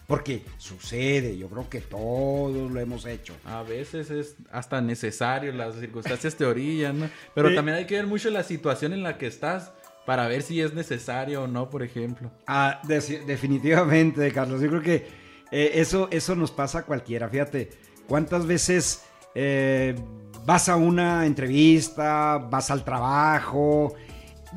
Porque 0.07 0.43
sucede, 0.59 1.39
yo 1.39 1.49
creo 1.49 1.71
que 1.71 1.81
todos 1.81 2.71
lo 2.71 2.81
hemos 2.81 3.07
hecho. 3.07 3.35
A 3.45 3.63
veces 3.63 4.11
es 4.11 4.37
hasta 4.51 4.81
necesario, 4.81 5.53
las 5.53 5.77
circunstancias 5.77 6.37
te 6.37 6.45
orillan, 6.45 7.01
¿no? 7.01 7.11
Pero 7.35 7.55
también 7.55 7.79
hay 7.79 7.87
que 7.87 7.95
ver 7.95 8.07
mucho 8.07 8.29
la 8.31 8.43
situación 8.43 8.93
en 8.93 9.03
la 9.03 9.17
que 9.17 9.27
estás 9.27 9.73
para 10.05 10.27
ver 10.27 10.43
si 10.43 10.61
es 10.61 10.75
necesario 10.75 11.45
o 11.45 11.47
no, 11.47 11.71
por 11.71 11.83
ejemplo. 11.83 12.31
Ah, 12.47 12.83
definitivamente, 12.85 14.31
Carlos. 14.33 14.61
Yo 14.61 14.69
creo 14.69 14.83
que 14.83 15.07
eh, 15.51 15.73
eso, 15.75 16.09
eso 16.11 16.35
nos 16.35 16.51
pasa 16.51 16.81
a 16.81 16.83
cualquiera. 16.83 17.29
Fíjate, 17.29 17.71
¿cuántas 18.07 18.47
veces 18.47 19.05
eh, 19.35 19.95
vas 20.45 20.69
a 20.69 20.77
una 20.77 21.27
entrevista, 21.27 22.39
vas 22.39 22.71
al 22.71 22.85
trabajo, 22.85 23.95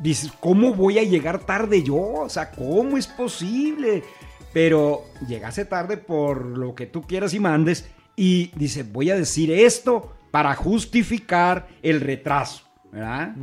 dices, 0.02 0.32
¿cómo 0.40 0.74
voy 0.74 0.98
a 0.98 1.02
llegar 1.02 1.40
tarde 1.40 1.82
yo? 1.82 1.96
O 1.96 2.28
sea, 2.28 2.50
¿cómo 2.50 2.96
es 2.96 3.06
posible? 3.06 4.02
Pero 4.52 5.04
llegase 5.26 5.64
tarde 5.64 5.96
por 5.96 6.44
lo 6.44 6.74
que 6.74 6.86
tú 6.86 7.02
quieras 7.02 7.34
y 7.34 7.40
mandes 7.40 7.88
y 8.14 8.50
dice, 8.56 8.82
voy 8.82 9.10
a 9.10 9.16
decir 9.16 9.50
esto 9.50 10.12
para 10.30 10.54
justificar 10.54 11.68
el 11.82 12.00
retraso. 12.00 12.64
¿verdad? 12.90 13.34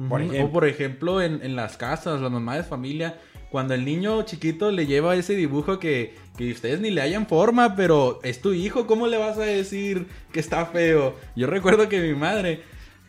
O 0.41 0.51
por 0.51 0.65
ejemplo 0.67 1.21
en, 1.21 1.43
en 1.43 1.55
las 1.55 1.77
casas, 1.77 2.21
la 2.21 2.29
mamá 2.29 2.55
de 2.55 2.63
familia, 2.63 3.19
cuando 3.53 3.75
el 3.75 3.85
niño 3.85 4.23
chiquito 4.23 4.71
le 4.71 4.87
lleva 4.87 5.15
ese 5.15 5.35
dibujo 5.35 5.77
que, 5.77 6.15
que 6.35 6.51
ustedes 6.53 6.81
ni 6.81 6.89
le 6.89 7.01
hayan 7.01 7.27
forma, 7.27 7.75
pero 7.75 8.19
es 8.23 8.41
tu 8.41 8.51
hijo, 8.51 8.87
¿cómo 8.87 9.05
le 9.05 9.19
vas 9.19 9.37
a 9.37 9.43
decir 9.43 10.07
que 10.31 10.39
está 10.39 10.65
feo? 10.65 11.13
Yo 11.35 11.45
recuerdo 11.45 11.87
que 11.87 12.01
mi 12.01 12.15
madre 12.15 12.63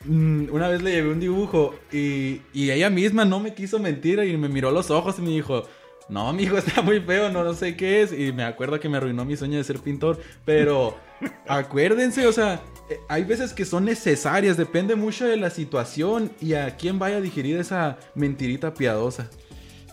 mm, 0.05 0.49
una 0.53 0.69
vez 0.69 0.83
le 0.83 0.91
llevé 0.91 1.09
un 1.09 1.19
dibujo 1.19 1.75
y, 1.91 2.43
y 2.53 2.71
ella 2.71 2.91
misma 2.91 3.25
no 3.25 3.41
me 3.41 3.55
quiso 3.55 3.79
mentir 3.79 4.19
y 4.19 4.37
me 4.37 4.51
miró 4.51 4.71
los 4.71 4.91
ojos 4.91 5.19
y 5.19 5.23
me 5.23 5.31
dijo, 5.31 5.65
no, 6.11 6.31
mi 6.35 6.43
hijo 6.43 6.59
está 6.59 6.83
muy 6.83 7.01
feo, 7.01 7.31
no, 7.31 7.43
no 7.43 7.55
sé 7.55 7.75
qué 7.75 8.03
es. 8.03 8.13
Y 8.13 8.31
me 8.33 8.45
acuerdo 8.45 8.79
que 8.79 8.91
me 8.91 8.99
arruinó 8.99 9.25
mi 9.25 9.39
sueño 9.39 9.57
de 9.57 9.65
ser 9.65 9.79
pintor. 9.79 10.21
Pero 10.45 10.99
acuérdense, 11.49 12.27
o 12.27 12.33
sea, 12.33 12.61
eh, 12.91 13.01
hay 13.09 13.25
veces 13.25 13.55
que 13.55 13.65
son 13.65 13.87
necesarias, 13.87 14.59
depende 14.59 14.95
mucho 14.95 15.25
de 15.25 15.39
la 15.39 15.49
situación 15.49 16.31
y 16.39 16.53
a 16.53 16.77
quién 16.77 16.99
vaya 16.99 17.17
a 17.17 17.21
digerir 17.23 17.57
esa 17.57 17.97
mentirita 18.15 18.75
piadosa. 18.75 19.31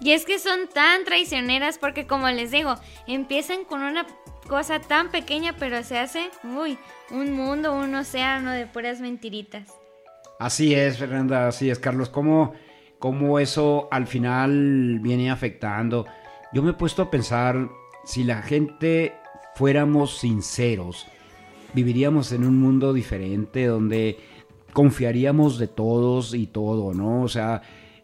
Y 0.02 0.12
es 0.12 0.26
que 0.26 0.40
son 0.40 0.68
tan 0.74 1.06
traicioneras 1.06 1.78
porque 1.78 2.08
como 2.08 2.28
les 2.30 2.50
digo, 2.52 2.76
empiezan 3.08 3.64
con 3.66 3.84
una 3.84 4.08
cosa 4.48 4.80
tan 4.82 5.12
pequeña 5.12 5.56
pero 5.60 5.84
se 5.84 6.00
hace, 6.00 6.32
uy, 6.44 6.78
un 7.12 7.34
mundo, 7.34 7.74
un 7.74 7.94
océano 7.94 8.52
de 8.52 8.66
puras 8.66 9.00
mentiritas. 9.00 9.70
Así 10.40 10.74
es, 10.74 10.98
Fernanda, 10.98 11.48
así 11.48 11.70
es, 11.70 11.78
Carlos. 11.78 12.10
¿Cómo, 12.10 12.54
cómo 12.98 13.38
eso 13.38 13.88
al 13.92 14.08
final 14.08 15.00
viene 15.00 15.30
afectando? 15.30 16.08
Yo 16.52 16.64
me 16.64 16.72
he 16.72 16.74
puesto 16.74 17.04
a 17.04 17.12
pensar, 17.12 17.70
si 18.04 18.24
la 18.24 18.42
gente 18.42 19.14
fuéramos 19.54 20.18
sinceros, 20.18 21.06
viviríamos 21.74 22.32
en 22.32 22.44
un 22.44 22.60
mundo 22.60 22.92
diferente 22.92 23.68
donde 23.68 24.18
confiaríamos 24.74 25.60
de 25.60 25.68
todos 25.68 26.34
y 26.34 26.48
todo, 26.48 26.94
¿no? 26.96 27.22
O 27.22 27.28
sea, 27.28 27.62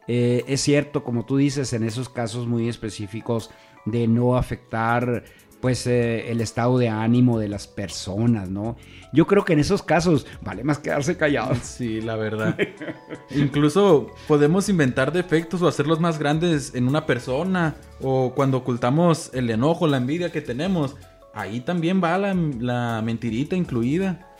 eh, 0.08 0.44
es 0.48 0.62
cierto, 0.62 1.04
como 1.04 1.26
tú 1.26 1.38
dices, 1.38 1.74
en 1.74 1.84
esos 1.84 2.10
casos 2.10 2.48
muy 2.48 2.70
específicos 2.70 3.52
de 3.86 4.08
no 4.08 4.38
afectar 4.38 5.24
pues 5.62 5.88
eh, 5.88 6.30
el 6.30 6.42
estado 6.42 6.78
de 6.78 6.90
ánimo 6.90 7.40
de 7.40 7.48
las 7.48 7.68
personas, 7.68 8.50
¿no? 8.50 8.78
Yo 9.12 9.26
creo 9.26 9.44
que 9.44 9.54
en 9.54 9.60
esos 9.60 9.82
casos 9.82 10.28
vale 10.42 10.64
más 10.64 10.80
quedarse 10.80 11.18
callados. 11.18 11.58
Sí, 11.78 12.02
la 12.02 12.16
verdad. 12.16 12.58
Incluso 13.32 14.12
podemos 14.28 14.70
inventar 14.70 15.12
defectos 15.12 15.62
o 15.62 15.68
hacerlos 15.68 16.00
más 16.00 16.20
grandes 16.20 16.74
en 16.76 16.88
una 16.88 17.06
persona 17.06 17.76
o 18.02 18.34
cuando 18.36 18.58
ocultamos 18.58 19.32
el 19.34 19.50
enojo, 19.50 19.88
la 19.88 19.98
envidia 19.98 20.32
que 20.32 20.42
tenemos. 20.42 20.96
Ahí 21.34 21.62
también 21.62 22.04
va 22.04 22.18
la, 22.18 22.34
la 22.34 23.02
mentirita 23.04 23.56
incluida. 23.56 24.36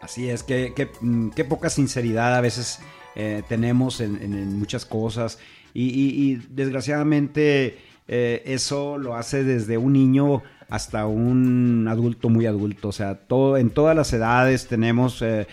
Así 0.00 0.28
es, 0.28 0.42
que, 0.42 0.74
que, 0.74 0.90
mm, 1.00 1.30
qué 1.30 1.44
poca 1.44 1.70
sinceridad 1.70 2.34
a 2.34 2.40
veces 2.40 2.80
eh, 3.14 3.42
tenemos 3.48 4.00
en, 4.00 4.58
muchas 4.58 4.84
cosas 4.84 5.38
y, 5.74 6.36
desgraciadamente 6.50 7.78
eh, 8.08 8.42
eso 8.46 8.98
lo 8.98 9.14
hace 9.14 9.44
desde 9.44 9.78
un 9.78 9.94
niño 9.94 10.42
hasta 10.68 11.06
un 11.06 11.86
adulto 11.88 12.30
muy 12.30 12.46
adulto, 12.46 12.88
o 12.88 12.92
sea, 12.92 13.14
todo, 13.14 13.58
en 13.58 13.70
todas 13.70 13.94
las 13.94 14.12
edades 14.12 14.66
tenemos 14.66 15.22
eh, 15.22 15.46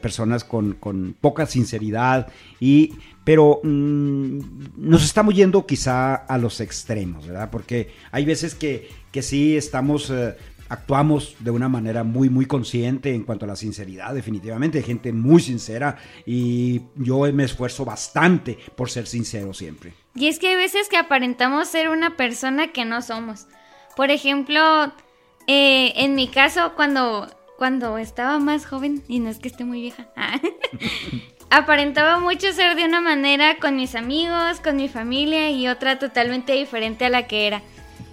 personas 0.00 0.44
con, 0.44 0.76
poca 1.20 1.46
sinceridad 1.46 2.28
y 2.60 2.92
pero 3.24 3.60
mm, 3.62 4.38
nos 4.76 5.04
estamos 5.04 5.34
yendo 5.34 5.66
quizá 5.66 6.14
a 6.14 6.38
los 6.38 6.60
extremos, 6.60 7.26
¿verdad? 7.26 7.50
Porque 7.50 7.90
hay 8.10 8.24
veces 8.24 8.54
que, 8.54 8.88
que 9.12 9.22
sí 9.22 9.56
estamos 9.56 10.12
actuamos 10.68 11.36
de 11.40 11.50
una 11.50 11.68
manera 11.68 12.04
muy, 12.04 12.28
muy 12.28 12.46
consciente 12.46 13.14
en 13.14 13.24
cuanto 13.24 13.44
a 13.44 13.48
la 13.48 13.56
sinceridad, 13.56 14.14
definitivamente, 14.14 14.78
hay 14.78 14.84
gente 14.84 15.12
muy 15.12 15.40
sincera 15.40 15.96
y 16.26 16.82
yo 16.96 17.20
me 17.32 17.44
esfuerzo 17.44 17.84
bastante 17.84 18.58
por 18.76 18.90
ser 18.90 19.06
sincero 19.06 19.54
siempre. 19.54 19.94
Y 20.14 20.28
es 20.28 20.38
que 20.38 20.48
hay 20.48 20.56
veces 20.56 20.88
que 20.88 20.96
aparentamos 20.96 21.68
ser 21.68 21.88
una 21.88 22.16
persona 22.16 22.68
que 22.68 22.84
no 22.84 23.02
somos. 23.02 23.46
Por 23.96 24.10
ejemplo, 24.10 24.92
eh, 25.46 25.92
en 25.96 26.14
mi 26.14 26.28
caso, 26.28 26.72
cuando, 26.76 27.28
cuando 27.56 27.98
estaba 27.98 28.38
más 28.38 28.66
joven, 28.66 29.02
y 29.08 29.20
no 29.20 29.30
es 29.30 29.38
que 29.38 29.48
esté 29.48 29.64
muy 29.64 29.80
vieja, 29.80 30.08
aparentaba 31.50 32.20
mucho 32.20 32.52
ser 32.52 32.76
de 32.76 32.84
una 32.84 33.00
manera 33.00 33.56
con 33.58 33.76
mis 33.76 33.94
amigos, 33.94 34.60
con 34.62 34.76
mi 34.76 34.88
familia 34.88 35.50
y 35.50 35.68
otra 35.68 35.98
totalmente 35.98 36.52
diferente 36.52 37.06
a 37.06 37.10
la 37.10 37.26
que 37.26 37.46
era. 37.46 37.62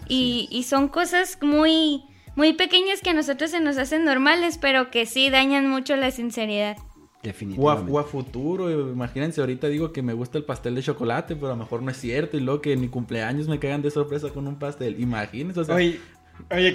Y, 0.08 0.48
y 0.52 0.64
son 0.64 0.88
cosas 0.88 1.40
muy 1.42 2.04
muy 2.36 2.54
pequeñas 2.54 3.02
que 3.02 3.12
a 3.12 3.14
nosotros 3.14 3.52
se 3.52 3.60
nos 3.60 3.78
hacen 3.78 4.06
normales, 4.06 4.58
pero 4.60 4.92
que 4.92 5.06
sí 5.06 5.30
dañan 5.30 5.70
mucho 5.70 5.96
la 5.96 6.12
sinceridad. 6.12 6.78
Definitivamente. 7.24 7.92
O 7.92 8.00
a, 8.00 8.04
futuro, 8.04 8.70
imagínense, 8.92 9.42
ahorita 9.42 9.68
digo 9.68 9.92
que 9.92 10.04
me 10.04 10.14
gusta 10.14 10.38
el 10.38 10.44
pastel 10.44 10.76
de 10.76 10.84
chocolate, 10.84 11.36
pero 11.36 11.48
a 11.48 11.56
lo 11.56 11.58
mejor 11.58 11.82
no 11.82 11.90
es 11.90 11.98
cierto, 11.98 12.38
y 12.38 12.40
luego 12.40 12.62
que 12.62 12.74
en 12.74 12.82
mi 12.82 12.88
cumpleaños 12.88 13.48
me 13.48 13.58
caigan 13.58 13.82
de 13.82 13.90
sorpresa 13.90 14.30
con 14.30 14.48
un 14.48 14.60
pastel. 14.60 15.00
Imagínense, 15.00 15.60
o 15.60 15.64
sea, 15.64 15.76
Oye, 15.76 16.00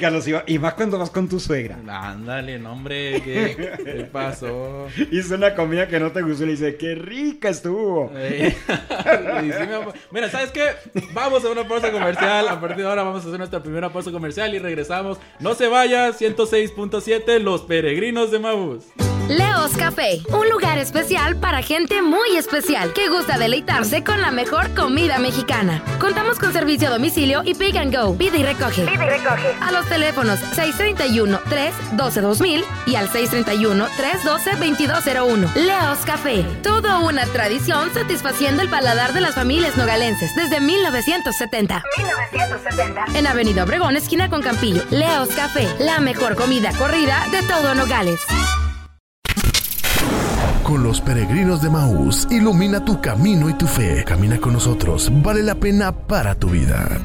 Carlos, 0.00 0.26
y 0.46 0.58
más 0.58 0.74
cuando 0.74 0.98
vas 0.98 1.10
con 1.10 1.28
tu 1.28 1.38
suegra. 1.38 1.78
Ándale, 1.88 2.58
no, 2.58 2.72
hombre, 2.72 3.22
¿qué, 3.22 4.08
pasó? 4.12 4.88
Hizo 5.10 5.36
una 5.36 5.54
comida 5.54 5.88
que 5.88 6.00
no 6.00 6.10
te 6.10 6.22
gustó 6.22 6.42
y 6.42 6.46
le 6.46 6.52
dice, 6.52 6.76
qué 6.76 6.94
rica 6.94 7.50
estuvo. 7.50 8.10
Mira, 10.10 10.28
¿sabes 10.28 10.50
qué? 10.50 10.70
Vamos 11.12 11.44
a 11.44 11.50
una 11.50 11.66
pausa 11.66 11.92
comercial. 11.92 12.48
A 12.48 12.60
partir 12.60 12.78
de 12.78 12.88
ahora 12.88 13.04
vamos 13.04 13.24
a 13.24 13.28
hacer 13.28 13.38
nuestra 13.38 13.62
primera 13.62 13.92
pausa 13.92 14.10
comercial 14.10 14.54
y 14.54 14.58
regresamos. 14.58 15.18
No 15.38 15.54
se 15.54 15.68
vaya, 15.68 16.10
106.7, 16.10 17.38
Los 17.38 17.62
Peregrinos 17.62 18.30
de 18.30 18.38
Maús. 18.38 18.86
Leos 19.30 19.72
Café, 19.76 20.22
un 20.32 20.48
lugar 20.50 20.78
especial 20.78 21.36
para 21.36 21.62
gente 21.62 22.02
muy 22.02 22.36
especial 22.36 22.92
que 22.92 23.08
gusta 23.08 23.38
deleitarse 23.38 24.02
con 24.02 24.20
la 24.20 24.32
mejor 24.32 24.74
comida 24.74 25.20
mexicana. 25.20 25.84
Contamos 26.00 26.40
con 26.40 26.52
servicio 26.52 26.88
a 26.88 26.90
domicilio 26.90 27.42
y 27.44 27.54
Pick 27.54 27.76
and 27.76 27.94
Go. 27.94 28.18
Pide 28.18 28.38
y 28.38 28.42
recoge. 28.42 28.86
Pide 28.86 28.94
y 28.94 29.08
recoge. 29.08 29.54
A 29.60 29.70
los 29.70 29.86
teléfonos 29.86 30.40
631-312-2000 30.56 32.64
y 32.86 32.96
al 32.96 33.08
631-312-2201. 33.08 35.54
Leos 35.54 36.00
Café, 36.04 36.42
toda 36.64 36.98
una 36.98 37.24
tradición 37.26 37.94
satisfaciendo 37.94 38.62
el 38.62 38.68
paladar 38.68 39.12
de 39.12 39.20
las 39.20 39.36
familias 39.36 39.76
nogalenses 39.76 40.34
desde 40.34 40.60
1970. 40.60 41.84
1970. 41.98 43.04
En 43.14 43.28
Avenida 43.28 43.62
Obregón, 43.62 43.94
esquina 43.94 44.28
con 44.28 44.42
Campillo. 44.42 44.82
Leos 44.90 45.28
Café, 45.28 45.68
la 45.78 46.00
mejor 46.00 46.34
comida 46.34 46.72
corrida 46.72 47.28
de 47.30 47.42
todo 47.42 47.76
Nogales 47.76 48.18
con 50.70 50.84
los 50.84 51.00
peregrinos 51.00 51.60
de 51.60 51.68
Maús. 51.68 52.28
Ilumina 52.30 52.84
tu 52.84 53.00
camino 53.00 53.50
y 53.50 53.54
tu 53.54 53.66
fe. 53.66 54.04
Camina 54.04 54.38
con 54.38 54.52
nosotros. 54.52 55.10
Vale 55.12 55.42
la 55.42 55.56
pena 55.56 55.90
para 55.90 56.36
tu 56.36 56.48
vida. 56.48 57.00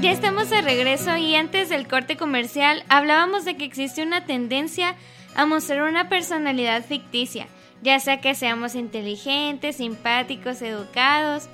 Ya 0.00 0.10
estamos 0.10 0.48
de 0.48 0.62
regreso 0.62 1.18
y 1.18 1.34
antes 1.34 1.68
del 1.68 1.86
corte 1.86 2.16
comercial 2.16 2.82
hablábamos 2.88 3.44
de 3.44 3.58
que 3.58 3.66
existe 3.66 4.02
una 4.02 4.24
tendencia 4.24 4.94
a 5.36 5.44
mostrar 5.44 5.82
una 5.82 6.08
personalidad 6.08 6.82
ficticia, 6.82 7.46
ya 7.82 8.00
sea 8.00 8.22
que 8.22 8.34
seamos 8.34 8.74
inteligentes, 8.74 9.76
simpáticos, 9.76 10.62
educados, 10.62 11.50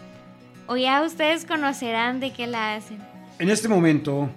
o 0.69 0.77
ya 0.77 1.03
ustedes 1.03 1.47
conocerán 1.47 2.21
de 2.21 2.33
qué 2.33 2.47
la 2.47 2.77
hacen. 2.77 3.14
En 3.41 3.51
este 3.51 3.67
momento 3.67 4.31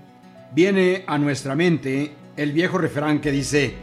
viene 0.55 1.03
a 1.05 1.19
nuestra 1.19 1.53
mente 1.53 2.13
el 2.35 2.51
viejo 2.51 2.79
refrán 2.79 3.21
que 3.21 3.31
dice, 3.31 3.75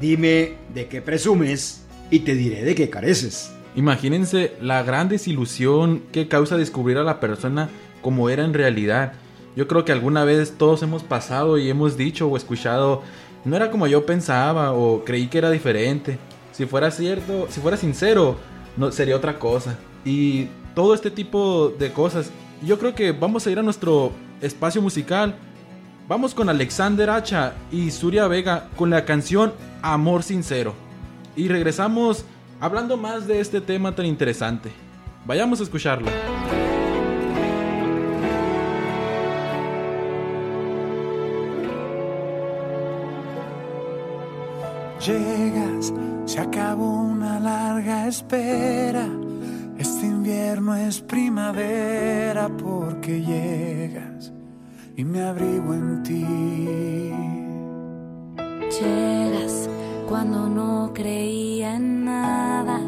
dime 0.00 0.52
de 0.72 0.86
qué 0.86 1.02
presumes 1.02 1.84
y 2.12 2.20
te 2.20 2.36
diré 2.36 2.62
de 2.62 2.76
qué 2.76 2.88
careces. 2.88 3.50
Imagínense 3.74 4.52
la 4.62 4.84
gran 4.84 5.08
desilusión 5.08 6.04
que 6.12 6.28
causa 6.28 6.56
descubrir 6.56 6.96
a 6.96 7.02
la 7.02 7.18
persona 7.18 7.70
como 8.02 8.30
era 8.30 8.44
en 8.44 8.54
realidad. 8.54 9.14
Yo 9.56 9.66
creo 9.66 9.84
que 9.84 9.90
alguna 9.90 10.24
vez 10.24 10.54
todos 10.56 10.80
hemos 10.84 11.02
pasado 11.02 11.58
y 11.58 11.68
hemos 11.68 11.96
dicho 11.96 12.28
o 12.28 12.36
escuchado, 12.36 13.02
no 13.44 13.56
era 13.56 13.72
como 13.72 13.88
yo 13.88 14.06
pensaba 14.06 14.72
o 14.74 15.02
creí 15.04 15.26
que 15.26 15.38
era 15.38 15.50
diferente. 15.50 16.18
Si 16.52 16.66
fuera 16.66 16.92
cierto, 16.92 17.48
si 17.50 17.60
fuera 17.60 17.76
sincero, 17.76 18.36
no 18.76 18.92
sería 18.92 19.16
otra 19.16 19.40
cosa. 19.40 19.76
Y 20.04 20.46
todo 20.76 20.94
este 20.94 21.10
tipo 21.10 21.74
de 21.76 21.92
cosas. 21.92 22.30
Yo 22.64 22.78
creo 22.78 22.94
que 22.94 23.10
vamos 23.10 23.44
a 23.46 23.50
ir 23.50 23.58
a 23.58 23.62
nuestro 23.62 24.12
espacio 24.40 24.82
musical. 24.82 25.34
Vamos 26.08 26.34
con 26.34 26.48
Alexander 26.48 27.10
Hacha 27.10 27.54
y 27.72 27.90
Surya 27.90 28.28
Vega 28.28 28.68
con 28.76 28.90
la 28.90 29.04
canción 29.04 29.52
Amor 29.82 30.22
Sincero. 30.22 30.74
Y 31.34 31.48
regresamos 31.48 32.24
hablando 32.60 32.96
más 32.96 33.26
de 33.26 33.40
este 33.40 33.60
tema 33.60 33.94
tan 33.94 34.06
interesante. 34.06 34.70
Vayamos 35.24 35.60
a 35.60 35.64
escucharlo. 35.64 36.08
Llegas, 45.04 45.92
se 46.24 46.40
acabó 46.40 47.02
una 47.02 47.38
larga 47.38 48.08
espera. 48.08 49.08
Invierno 50.26 50.74
es 50.74 51.00
primavera 51.02 52.48
porque 52.48 53.22
llegas 53.22 54.32
y 54.96 55.04
me 55.04 55.22
abrigo 55.22 55.72
en 55.72 56.02
ti. 56.02 56.26
Llegas 58.80 59.70
cuando 60.08 60.48
no 60.48 60.90
creía 60.92 61.76
en 61.76 62.06
nada, 62.06 62.80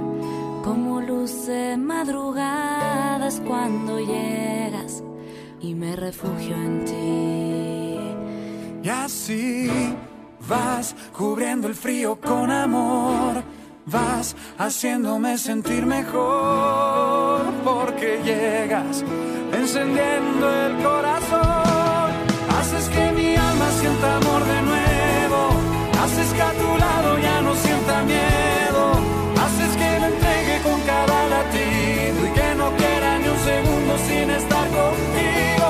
como 0.64 1.00
luz 1.00 1.46
de 1.46 1.76
madrugadas 1.76 3.40
cuando 3.46 4.00
llegas 4.00 5.04
y 5.60 5.74
me 5.74 5.94
refugio 5.94 6.56
en 6.56 6.84
ti. 6.86 8.82
Y 8.82 8.88
así 8.88 9.70
vas 10.48 10.92
cubriendo 11.16 11.68
el 11.68 11.76
frío 11.76 12.18
con 12.20 12.50
amor, 12.50 13.44
vas 13.90 14.36
haciéndome 14.58 15.38
sentir 15.38 15.86
mejor 15.86 17.42
porque 17.64 18.20
llegas 18.24 19.04
encendiendo 19.52 20.44
el 20.66 20.76
corazón, 20.82 22.10
haces 22.58 22.88
que 22.90 23.12
mi 23.12 23.34
alma 23.34 23.68
sienta 23.80 24.16
amor 24.16 24.44
de 24.44 24.62
nuevo, 24.62 25.40
haces 26.02 26.32
que 26.34 26.42
a 26.42 26.52
tu 26.52 26.78
lado 26.78 27.18
ya 27.18 27.40
no 27.40 27.54
sienta 27.54 28.02
miedo, 28.02 28.92
haces 29.44 29.72
que 29.80 30.00
me 30.00 30.06
entregue 30.14 30.60
con 30.62 30.80
cada 30.82 31.28
latido 31.28 32.18
y 32.26 32.30
que 32.38 32.54
no 32.56 32.70
quiera 32.76 33.18
ni 33.18 33.28
un 33.28 33.38
segundo 33.38 33.92
sin 34.06 34.30
estar 34.30 34.66
contigo, 34.68 35.66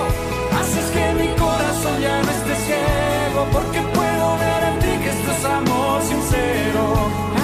haces 0.59 0.87
que 0.91 1.07
mi 1.21 1.29
corazón 1.37 2.01
ya 2.01 2.23
no 2.23 2.31
esté 2.31 2.55
ciego 2.67 3.47
porque 3.53 3.81
puedo 3.81 4.39
ver 4.39 4.63
en 4.71 4.79
ti 4.81 5.05
que 5.05 5.11
esto 5.11 5.31
es 5.31 5.45
amor 5.45 6.03
sincero. 6.03 7.38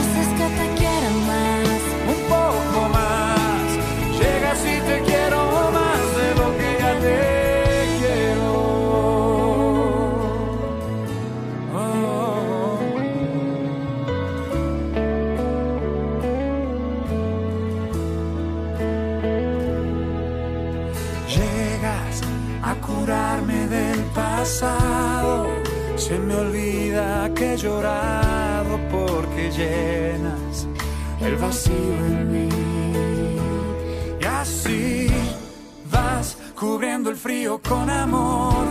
Curarme 22.80 23.66
del 23.68 24.00
pasado. 24.14 25.46
Se 25.96 26.18
me 26.18 26.34
olvida 26.34 27.32
que 27.34 27.54
he 27.54 27.56
llorado 27.56 28.78
porque 28.90 29.50
llenas 29.50 30.66
el 31.20 31.36
vacío 31.36 31.96
en 32.06 32.32
mí. 32.32 32.48
Y 34.20 34.24
así 34.24 35.08
vas 35.90 36.36
cubriendo 36.54 37.10
el 37.10 37.16
frío 37.16 37.60
con 37.66 37.88
amor. 37.90 38.66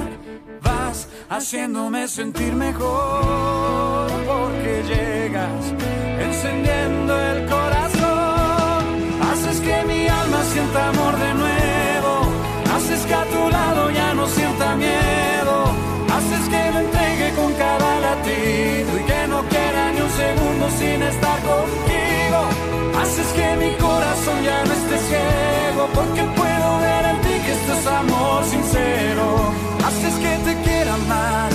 Vas 0.62 1.08
haciéndome 1.30 2.08
sentir 2.08 2.54
mejor 2.54 4.12
porque 4.26 4.84
llegas 4.88 5.74
encendiendo 6.20 7.20
el 7.20 7.46
corazón. 7.46 8.84
Haces 9.32 9.60
que 9.60 9.84
mi 9.86 10.08
alma 10.08 10.44
sienta 10.44 10.90
amor 10.90 11.18
de 11.18 11.34
nuevo. 11.34 11.53
Haces 13.04 13.16
que 13.16 13.22
a 13.22 13.26
tu 13.26 13.50
lado 13.50 13.92
ya 13.92 14.14
no 14.14 14.26
sienta 14.28 14.76
miedo. 14.76 15.56
Haces 16.16 16.48
que 16.48 16.72
me 16.72 16.80
entregue 16.86 17.34
con 17.36 17.52
cada 17.56 18.00
latido 18.00 18.98
y 18.98 19.04
que 19.04 19.28
no 19.28 19.44
quiera 19.50 19.92
ni 19.92 20.00
un 20.00 20.10
segundo 20.10 20.70
sin 20.80 21.02
estar 21.04 21.40
contigo. 21.42 22.40
Haces 23.02 23.28
que 23.34 23.56
mi 23.58 23.72
corazón 23.76 24.38
ya 24.46 24.64
no 24.64 24.72
esté 24.72 24.98
ciego 25.10 25.90
porque 25.94 26.24
puedo 26.40 26.80
ver 26.80 27.06
en 27.12 27.18
ti 27.24 27.34
que 27.46 27.52
esto 27.52 27.74
es 27.74 27.88
amor 27.88 28.44
sincero. 28.46 29.52
Haces 29.86 30.16
que 30.24 30.34
te 30.46 30.62
quiera 30.62 30.96
más, 31.10 31.52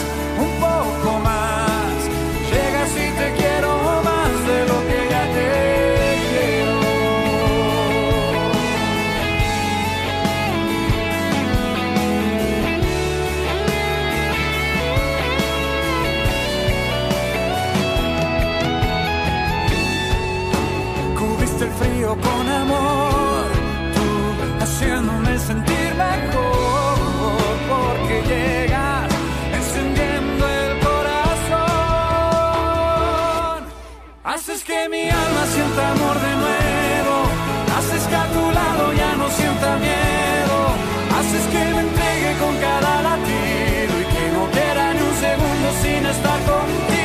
llegas 28.28 29.08
encendiendo 29.58 30.42
el 30.46 30.78
corazón. 30.86 31.58
Haces 34.24 34.62
que 34.64 34.88
mi 34.88 35.08
alma 35.08 35.46
sienta 35.54 35.90
amor 35.92 36.16
de 36.26 36.32
nuevo, 36.44 37.14
haces 37.78 38.02
que 38.10 38.16
a 38.16 38.26
tu 38.34 38.44
lado 38.60 38.92
ya 38.92 39.16
no 39.16 39.28
sienta 39.30 39.76
miedo, 39.78 40.58
haces 41.18 41.44
que 41.52 41.62
me 41.74 41.80
entregue 41.86 42.32
con 42.42 42.54
cada 42.66 43.02
latido 43.08 43.92
y 44.02 44.04
que 44.14 44.24
no 44.36 44.42
quiera 44.50 44.84
ni 44.94 45.00
un 45.00 45.16
segundo 45.26 45.66
sin 45.82 46.06
estar 46.06 46.40
contigo. 46.50 46.97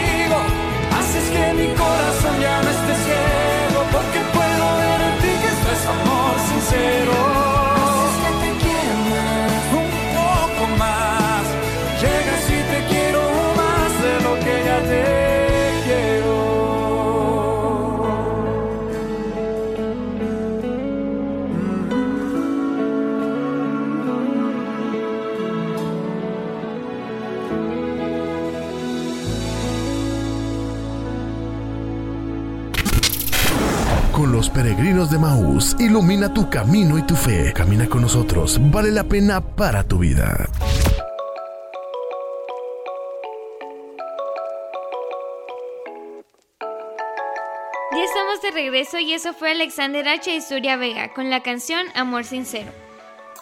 De 34.84 35.18
Maús, 35.18 35.78
ilumina 35.80 36.34
tu 36.34 36.50
camino 36.50 36.98
y 36.98 37.04
tu 37.04 37.16
fe. 37.16 37.54
Camina 37.54 37.88
con 37.88 38.02
nosotros, 38.02 38.60
vale 38.70 38.92
la 38.92 39.06
pena 39.06 39.40
para 39.40 39.88
tu 39.88 39.98
vida. 39.98 40.50
Ya 47.92 48.04
estamos 48.04 48.42
de 48.42 48.52
regreso 48.52 49.00
y 49.00 49.14
eso 49.14 49.34
fue 49.34 49.52
Alexander 49.52 50.06
H. 50.06 50.36
y 50.36 50.42
Surya 50.42 50.76
Vega 50.76 51.14
con 51.14 51.30
la 51.30 51.42
canción 51.42 51.86
Amor 51.96 52.26
Sincero. 52.26 52.70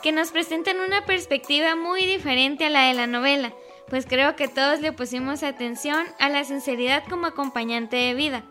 que 0.04 0.12
nos 0.12 0.32
presentan 0.32 0.80
una 0.80 1.06
perspectiva 1.06 1.76
muy 1.76 2.06
diferente 2.06 2.66
a 2.66 2.70
la 2.70 2.88
de 2.88 2.94
la 2.94 3.08
novela, 3.08 3.52
pues 3.90 4.06
creo 4.06 4.36
que 4.36 4.48
todos 4.48 4.80
le 4.80 4.94
pusimos 4.94 5.42
atención 5.42 6.06
a 6.20 6.30
la 6.30 6.44
sinceridad 6.44 7.04
como 7.10 7.26
acompañante 7.28 7.98
de 7.98 8.14
vida. 8.14 8.44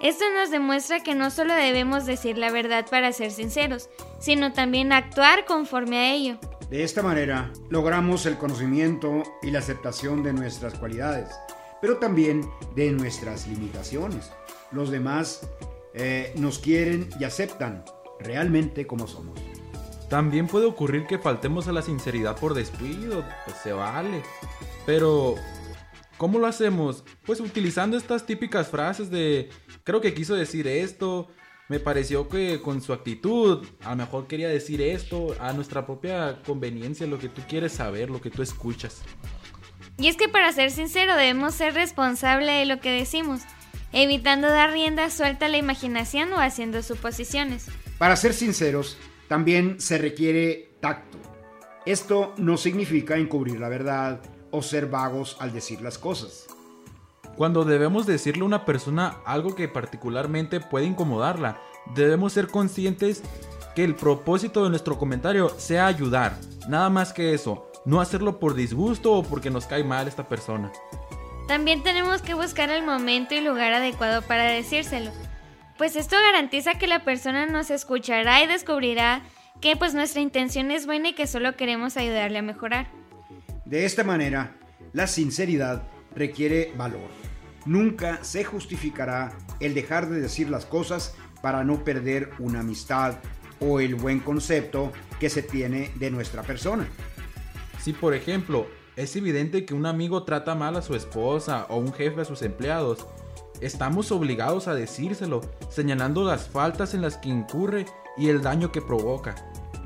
Esto 0.00 0.24
nos 0.34 0.50
demuestra 0.50 1.02
que 1.02 1.14
no 1.14 1.30
solo 1.30 1.54
debemos 1.54 2.04
decir 2.04 2.36
la 2.36 2.50
verdad 2.50 2.86
para 2.90 3.12
ser 3.12 3.30
sinceros, 3.30 3.88
sino 4.18 4.52
también 4.52 4.92
actuar 4.92 5.46
conforme 5.46 5.98
a 5.98 6.12
ello. 6.12 6.38
De 6.68 6.84
esta 6.84 7.02
manera, 7.02 7.52
logramos 7.70 8.26
el 8.26 8.36
conocimiento 8.36 9.22
y 9.42 9.50
la 9.50 9.60
aceptación 9.60 10.22
de 10.22 10.34
nuestras 10.34 10.74
cualidades, 10.74 11.28
pero 11.80 11.96
también 11.96 12.46
de 12.74 12.90
nuestras 12.90 13.46
limitaciones. 13.46 14.32
Los 14.70 14.90
demás 14.90 15.48
eh, 15.94 16.32
nos 16.36 16.58
quieren 16.58 17.08
y 17.18 17.24
aceptan 17.24 17.84
realmente 18.20 18.86
como 18.86 19.06
somos. 19.06 19.38
También 20.10 20.46
puede 20.46 20.66
ocurrir 20.66 21.06
que 21.06 21.18
faltemos 21.18 21.68
a 21.68 21.72
la 21.72 21.82
sinceridad 21.82 22.36
por 22.36 22.54
descuido, 22.54 23.24
pues 23.44 23.56
se 23.62 23.72
vale. 23.72 24.22
Pero, 24.84 25.36
¿cómo 26.16 26.38
lo 26.38 26.46
hacemos? 26.46 27.04
Pues 27.24 27.40
utilizando 27.40 27.96
estas 27.96 28.26
típicas 28.26 28.68
frases 28.68 29.10
de, 29.10 29.50
creo 29.84 30.00
que 30.00 30.14
quiso 30.14 30.34
decir 30.34 30.66
esto, 30.66 31.28
me 31.68 31.80
pareció 31.80 32.28
que 32.28 32.60
con 32.60 32.80
su 32.80 32.92
actitud, 32.92 33.66
a 33.82 33.90
lo 33.90 33.96
mejor 33.96 34.26
quería 34.26 34.48
decir 34.48 34.80
esto, 34.80 35.34
a 35.40 35.52
nuestra 35.52 35.84
propia 35.84 36.40
conveniencia, 36.46 37.06
lo 37.06 37.18
que 37.18 37.28
tú 37.28 37.42
quieres 37.48 37.72
saber, 37.72 38.08
lo 38.08 38.20
que 38.20 38.30
tú 38.30 38.42
escuchas. 38.42 39.02
Y 39.98 40.08
es 40.08 40.16
que 40.16 40.28
para 40.28 40.52
ser 40.52 40.70
sincero 40.70 41.16
debemos 41.16 41.54
ser 41.54 41.74
responsables 41.74 42.60
de 42.60 42.66
lo 42.66 42.80
que 42.80 42.90
decimos, 42.90 43.40
evitando 43.92 44.48
dar 44.48 44.72
rienda 44.72 45.10
suelta 45.10 45.46
a 45.46 45.48
la 45.48 45.56
imaginación 45.56 46.32
o 46.32 46.40
haciendo 46.40 46.82
suposiciones. 46.82 47.66
Para 47.98 48.14
ser 48.14 48.34
sinceros, 48.34 48.96
también 49.26 49.80
se 49.80 49.98
requiere 49.98 50.70
tacto. 50.80 51.18
Esto 51.86 52.34
no 52.36 52.56
significa 52.56 53.16
encubrir 53.16 53.58
la 53.58 53.68
verdad 53.68 54.20
o 54.56 54.62
ser 54.62 54.86
vagos 54.86 55.36
al 55.40 55.52
decir 55.52 55.80
las 55.80 55.98
cosas. 55.98 56.46
Cuando 57.36 57.64
debemos 57.64 58.06
decirle 58.06 58.42
a 58.42 58.46
una 58.46 58.64
persona 58.64 59.18
algo 59.26 59.54
que 59.54 59.68
particularmente 59.68 60.60
puede 60.60 60.86
incomodarla, 60.86 61.60
debemos 61.94 62.32
ser 62.32 62.48
conscientes 62.48 63.22
que 63.74 63.84
el 63.84 63.94
propósito 63.94 64.64
de 64.64 64.70
nuestro 64.70 64.98
comentario 64.98 65.50
sea 65.58 65.86
ayudar, 65.86 66.38
nada 66.66 66.88
más 66.88 67.12
que 67.12 67.34
eso, 67.34 67.70
no 67.84 68.00
hacerlo 68.00 68.38
por 68.38 68.54
disgusto 68.54 69.12
o 69.12 69.22
porque 69.22 69.50
nos 69.50 69.66
cae 69.66 69.84
mal 69.84 70.08
esta 70.08 70.26
persona. 70.26 70.72
También 71.46 71.82
tenemos 71.82 72.22
que 72.22 72.34
buscar 72.34 72.70
el 72.70 72.84
momento 72.84 73.34
y 73.34 73.40
lugar 73.40 73.74
adecuado 73.74 74.22
para 74.22 74.44
decírselo, 74.44 75.12
pues 75.76 75.94
esto 75.94 76.16
garantiza 76.16 76.78
que 76.78 76.86
la 76.86 77.04
persona 77.04 77.44
nos 77.44 77.70
escuchará 77.70 78.42
y 78.42 78.46
descubrirá 78.46 79.20
que 79.60 79.76
pues 79.76 79.94
nuestra 79.94 80.22
intención 80.22 80.70
es 80.70 80.86
buena 80.86 81.10
y 81.10 81.12
que 81.12 81.26
solo 81.26 81.54
queremos 81.56 81.96
ayudarle 81.96 82.38
a 82.38 82.42
mejorar. 82.42 82.86
De 83.66 83.84
esta 83.84 84.04
manera, 84.04 84.56
la 84.92 85.08
sinceridad 85.08 85.82
requiere 86.14 86.72
valor. 86.76 87.10
Nunca 87.64 88.22
se 88.22 88.44
justificará 88.44 89.36
el 89.58 89.74
dejar 89.74 90.08
de 90.08 90.20
decir 90.20 90.48
las 90.48 90.64
cosas 90.64 91.16
para 91.42 91.64
no 91.64 91.82
perder 91.82 92.30
una 92.38 92.60
amistad 92.60 93.16
o 93.58 93.80
el 93.80 93.96
buen 93.96 94.20
concepto 94.20 94.92
que 95.18 95.30
se 95.30 95.42
tiene 95.42 95.90
de 95.96 96.12
nuestra 96.12 96.44
persona. 96.44 96.86
Si 97.80 97.92
por 97.92 98.14
ejemplo 98.14 98.68
es 98.94 99.16
evidente 99.16 99.66
que 99.66 99.74
un 99.74 99.86
amigo 99.86 100.22
trata 100.22 100.54
mal 100.54 100.76
a 100.76 100.82
su 100.82 100.94
esposa 100.94 101.66
o 101.68 101.76
un 101.78 101.92
jefe 101.92 102.20
a 102.20 102.24
sus 102.24 102.42
empleados, 102.42 103.04
estamos 103.60 104.12
obligados 104.12 104.68
a 104.68 104.74
decírselo, 104.74 105.40
señalando 105.70 106.22
las 106.22 106.48
faltas 106.48 106.94
en 106.94 107.02
las 107.02 107.16
que 107.16 107.30
incurre 107.30 107.86
y 108.16 108.28
el 108.28 108.42
daño 108.42 108.70
que 108.70 108.80
provoca. 108.80 109.34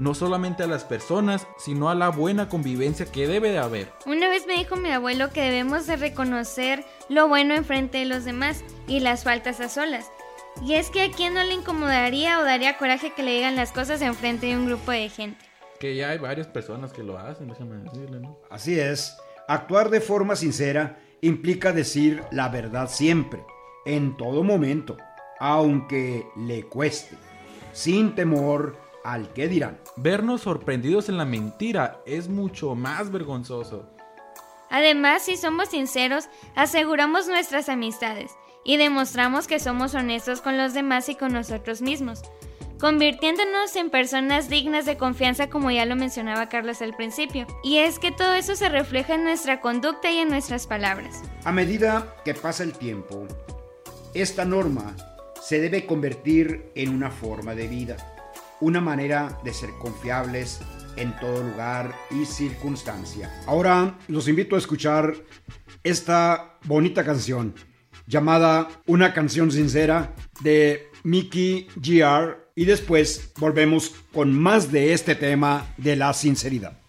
No 0.01 0.15
solamente 0.15 0.63
a 0.63 0.67
las 0.67 0.85
personas, 0.85 1.47
sino 1.59 1.91
a 1.91 1.95
la 1.95 2.09
buena 2.09 2.49
convivencia 2.49 3.05
que 3.05 3.29
debe 3.29 3.51
de 3.51 3.59
haber. 3.59 3.93
Una 4.07 4.31
vez 4.31 4.47
me 4.47 4.57
dijo 4.57 4.75
mi 4.75 4.91
abuelo 4.91 5.29
que 5.29 5.43
debemos 5.43 5.87
de 5.87 5.97
reconocer 5.97 6.87
lo 7.11 7.29
bueno 7.29 7.53
enfrente 7.53 7.99
de 7.99 8.07
los 8.07 8.25
demás 8.25 8.65
y 8.87 9.01
las 9.01 9.25
faltas 9.25 9.61
a 9.61 9.69
solas. 9.69 10.11
Y 10.65 10.73
es 10.73 10.89
que 10.89 11.03
a 11.03 11.11
quien 11.11 11.35
no 11.35 11.45
le 11.45 11.53
incomodaría 11.53 12.41
o 12.41 12.45
daría 12.45 12.79
coraje 12.79 13.13
que 13.13 13.23
le 13.23 13.33
digan 13.33 13.57
las 13.57 13.73
cosas 13.73 14.01
enfrente 14.01 14.47
de 14.47 14.57
un 14.57 14.65
grupo 14.65 14.91
de 14.91 15.11
gente. 15.11 15.45
Que 15.79 15.95
ya 15.95 16.09
hay 16.09 16.19
varias 16.19 16.47
personas 16.47 16.95
que 16.95 17.03
lo 17.03 17.19
hacen, 17.19 17.49
déjame 17.49 17.77
decirle, 17.77 18.21
¿no? 18.21 18.39
Así 18.49 18.81
es. 18.81 19.15
Actuar 19.49 19.91
de 19.91 20.01
forma 20.01 20.35
sincera 20.35 20.99
implica 21.21 21.73
decir 21.75 22.23
la 22.31 22.49
verdad 22.49 22.89
siempre 22.89 23.45
en 23.85 24.17
todo 24.17 24.45
momento, 24.45 24.97
aunque 25.39 26.27
le 26.37 26.63
cueste, 26.63 27.17
sin 27.75 28.15
temor 28.15 28.80
al 29.05 29.33
que 29.33 29.49
dirán. 29.49 29.81
Vernos 29.97 30.43
sorprendidos 30.43 31.09
en 31.09 31.19
la 31.19 31.25
mentira 31.25 32.01
es 32.07 32.29
mucho 32.29 32.75
más 32.75 33.11
vergonzoso. 33.11 33.89
Además, 34.71 35.23
si 35.23 35.37
somos 35.37 35.71
sinceros, 35.71 36.29
aseguramos 36.55 37.27
nuestras 37.27 37.69
amistades 37.69 38.31
y 38.65 38.77
demostramos 38.77 39.47
que 39.47 39.59
somos 39.59 39.95
honestos 39.95 40.41
con 40.41 40.57
los 40.57 40.75
demás 40.75 41.09
y 41.09 41.17
con 41.17 41.33
nosotros 41.33 41.83
mismos, 41.83 42.23
convirtiéndonos 42.79 43.75
en 43.77 43.91
personas 43.91 44.49
dignas 44.49 44.87
de 44.87 44.97
confianza 44.97 45.51
como 45.51 45.71
ya 45.71 45.87
lo 45.87 45.97
mencionaba 45.97 46.49
Carlos 46.49 46.83
al 46.83 46.95
principio. 46.95 47.47
Y 47.65 47.79
es 47.79 47.99
que 47.99 48.13
todo 48.13 48.35
eso 48.35 48.55
se 48.55 48.69
refleja 48.69 49.15
en 49.15 49.25
nuestra 49.25 49.61
conducta 49.61 50.11
y 50.11 50.19
en 50.19 50.29
nuestras 50.29 50.67
palabras. 50.67 51.23
A 51.45 51.53
medida 51.53 52.15
que 52.25 52.35
pasa 52.35 52.63
el 52.63 52.73
tiempo, 52.73 53.27
esta 54.15 54.45
norma 54.45 54.97
se 55.43 55.61
debe 55.61 55.87
convertir 55.87 56.71
en 56.75 56.95
una 56.95 57.11
forma 57.11 57.55
de 57.55 57.67
vida, 57.67 57.97
una 58.61 58.81
manera 58.81 59.39
de 59.45 59.53
ser 59.53 59.71
confiables 59.81 60.61
en 60.97 61.19
todo 61.19 61.43
lugar 61.43 61.95
y 62.11 62.25
circunstancia. 62.25 63.31
Ahora 63.47 63.99
los 64.09 64.29
invito 64.29 64.57
a 64.57 64.59
escuchar 64.59 65.15
esta 65.83 66.59
bonita 66.65 67.05
canción 67.05 67.55
llamada 68.07 68.69
Una 68.87 69.15
canción 69.15 69.51
sincera 69.51 70.15
de 70.43 70.89
Mickey 71.05 71.69
GR 71.77 72.51
y 72.55 72.65
después 72.65 73.33
volvemos 73.39 73.95
con 74.13 74.33
más 74.39 74.71
de 74.73 74.93
este 74.93 75.15
tema 75.15 75.73
de 75.77 75.97
la 75.97 76.13
sinceridad. 76.13 76.80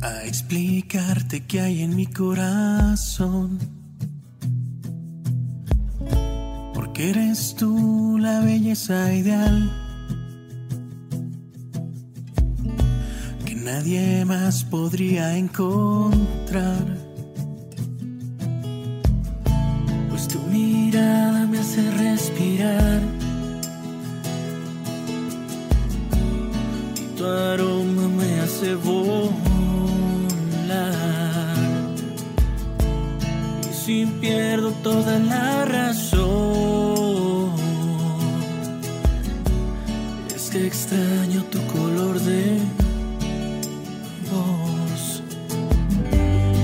A 0.00 0.24
explicarte 0.24 1.44
qué 1.44 1.60
hay 1.60 1.82
en 1.82 1.94
mi 1.94 2.06
corazón. 2.06 3.58
Porque 6.72 7.10
eres 7.10 7.54
tú 7.56 8.16
la 8.18 8.40
belleza 8.40 9.12
ideal 9.12 9.70
que 13.44 13.54
nadie 13.54 14.24
más 14.24 14.64
podría 14.64 15.36
encontrar. 15.36 16.86
Pues 20.08 20.26
tu 20.26 20.38
mirada 20.50 21.46
me 21.46 21.58
hace 21.58 21.90
respirar 21.90 23.15
pierdo 34.20 34.70
toda 34.82 35.18
la 35.18 35.64
razón, 35.64 37.50
es 40.34 40.50
que 40.50 40.66
extraño 40.66 41.42
tu 41.50 41.60
color 41.66 42.18
de 42.20 42.58
voz. 44.30 45.22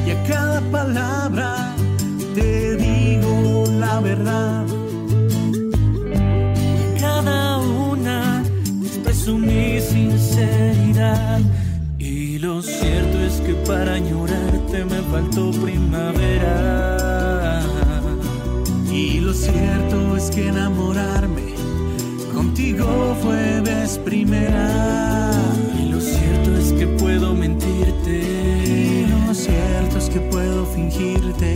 Y 0.07 0.11
a 0.11 0.23
cada 0.25 0.61
palabra 0.71 1.75
te 2.35 2.77
digo 2.77 3.65
la 3.79 4.01
verdad. 4.01 4.67
Cada 7.01 7.59
una 7.59 8.43
expreso 8.85 9.37
mi 9.39 9.81
sinceridad. 9.81 11.41
Y 11.99 12.39
lo 12.39 12.63
cierto 12.63 13.19
es 13.21 13.41
que 13.41 13.55
para 13.67 13.95
añorarte 13.95 14.85
me 14.85 15.01
faltó 15.11 15.51
primavera. 15.53 17.32
Y 18.93 19.21
lo 19.21 19.33
cierto 19.33 20.17
es 20.17 20.31
que 20.31 20.49
enamorarme 20.49 21.53
Contigo 22.35 23.17
fue 23.23 23.61
vez 23.61 23.99
primera. 23.99 25.33
Y 25.79 25.91
lo 25.91 26.01
cierto 26.01 26.57
es 26.57 26.73
que 26.73 26.87
puedo 26.87 27.35
mentirte. 27.35 28.21
Y 28.67 29.07
lo 29.27 29.35
cierto 29.35 29.99
es 29.99 30.09
que 30.09 30.21
puedo 30.21 30.65
fingirte. 30.67 31.55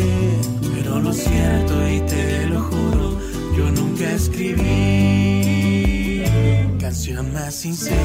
Pero 0.75 1.01
lo 1.01 1.13
cierto 1.13 1.89
y 1.89 2.01
te 2.01 2.47
lo 2.47 2.61
juro, 2.63 3.19
yo 3.57 3.71
nunca 3.71 4.13
escribí 4.13 4.65
canción 6.79 7.33
más 7.33 7.55
sincera. 7.55 7.97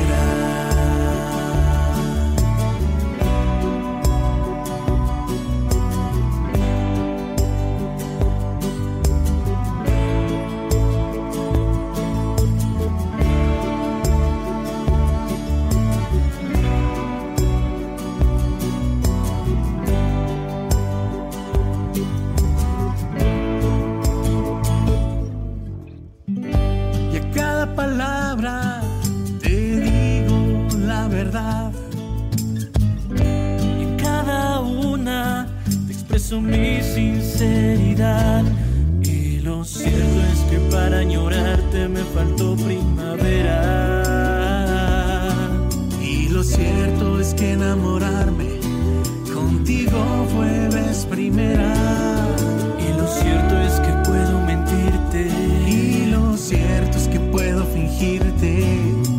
Fingirte. 58.01 58.65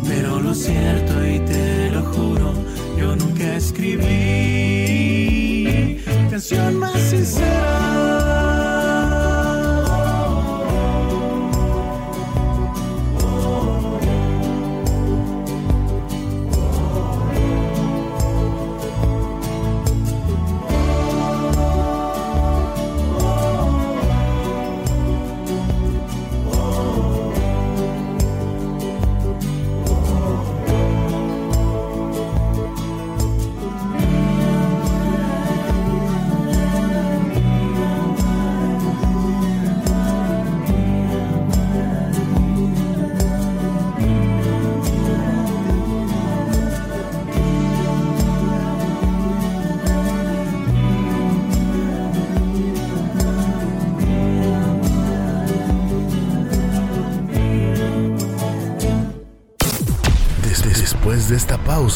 Pero 0.07 0.39
lo 0.39 0.53
cierto 0.53 1.25
y 1.25 1.39
te 1.39 1.89
lo 1.91 2.03
juro, 2.03 2.53
yo 2.97 3.15
nunca 3.15 3.55
escribí 3.55 4.03
canción 6.29 6.77
más 6.77 6.99
sincera. 6.99 7.62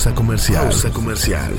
Pausa 0.07 0.15
comercial, 0.15 0.63
pausa 0.63 0.89
comercial, 0.91 1.53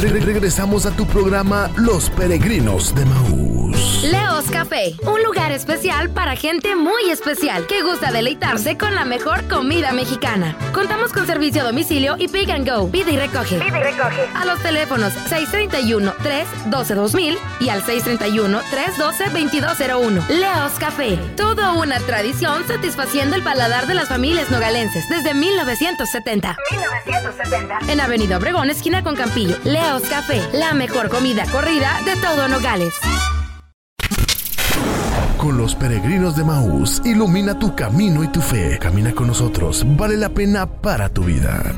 re- 0.00 0.20
regresamos 0.20 0.86
a 0.86 0.90
tu 0.92 1.06
programa 1.06 1.70
Los 1.76 2.08
Peregrinos 2.10 2.94
de 2.94 3.04
Maús. 3.04 4.04
Leos 4.04 4.44
Café, 4.50 4.94
un 5.06 5.11
lugar 5.42 5.56
especial 5.56 6.10
para 6.10 6.36
gente 6.36 6.76
muy 6.76 7.10
especial 7.10 7.66
que 7.66 7.82
gusta 7.82 8.12
deleitarse 8.12 8.78
con 8.78 8.94
la 8.94 9.04
mejor 9.04 9.48
comida 9.48 9.90
mexicana. 9.90 10.56
Contamos 10.72 11.12
con 11.12 11.26
servicio 11.26 11.62
a 11.62 11.64
domicilio 11.64 12.14
y 12.16 12.28
Pick 12.28 12.50
and 12.50 12.68
Go. 12.68 12.88
Pide 12.88 13.14
y 13.14 13.16
recoge. 13.16 13.58
Pide 13.58 13.76
y 13.76 13.82
recoge. 13.82 14.28
A 14.36 14.44
los 14.44 14.62
teléfonos 14.62 15.12
631-312-2000 15.30 17.36
y 17.58 17.70
al 17.70 17.82
631-312-2201. 17.82 20.28
Leos 20.28 20.74
Café, 20.78 21.18
toda 21.36 21.72
una 21.72 21.98
tradición 21.98 22.64
satisfaciendo 22.68 23.34
el 23.34 23.42
paladar 23.42 23.88
de 23.88 23.94
las 23.94 24.08
familias 24.08 24.48
nogalenses 24.48 25.08
desde 25.08 25.34
1970. 25.34 26.56
1970. 26.70 27.78
En 27.88 28.00
Avenida 28.00 28.36
Obregón, 28.36 28.70
esquina 28.70 29.02
con 29.02 29.16
Campillo. 29.16 29.58
Leos 29.64 30.02
Café, 30.02 30.40
la 30.52 30.72
mejor 30.72 31.08
comida 31.08 31.46
corrida 31.46 32.00
de 32.04 32.14
todo 32.14 32.46
Nogales. 32.46 32.94
Con 35.42 35.58
los 35.58 35.74
peregrinos 35.74 36.36
de 36.36 36.44
Maús, 36.44 37.02
ilumina 37.04 37.58
tu 37.58 37.74
camino 37.74 38.22
y 38.22 38.28
tu 38.28 38.40
fe. 38.40 38.78
Camina 38.78 39.12
con 39.12 39.26
nosotros, 39.26 39.84
vale 39.96 40.16
la 40.16 40.28
pena 40.28 40.66
para 40.66 41.08
tu 41.08 41.24
vida. 41.24 41.74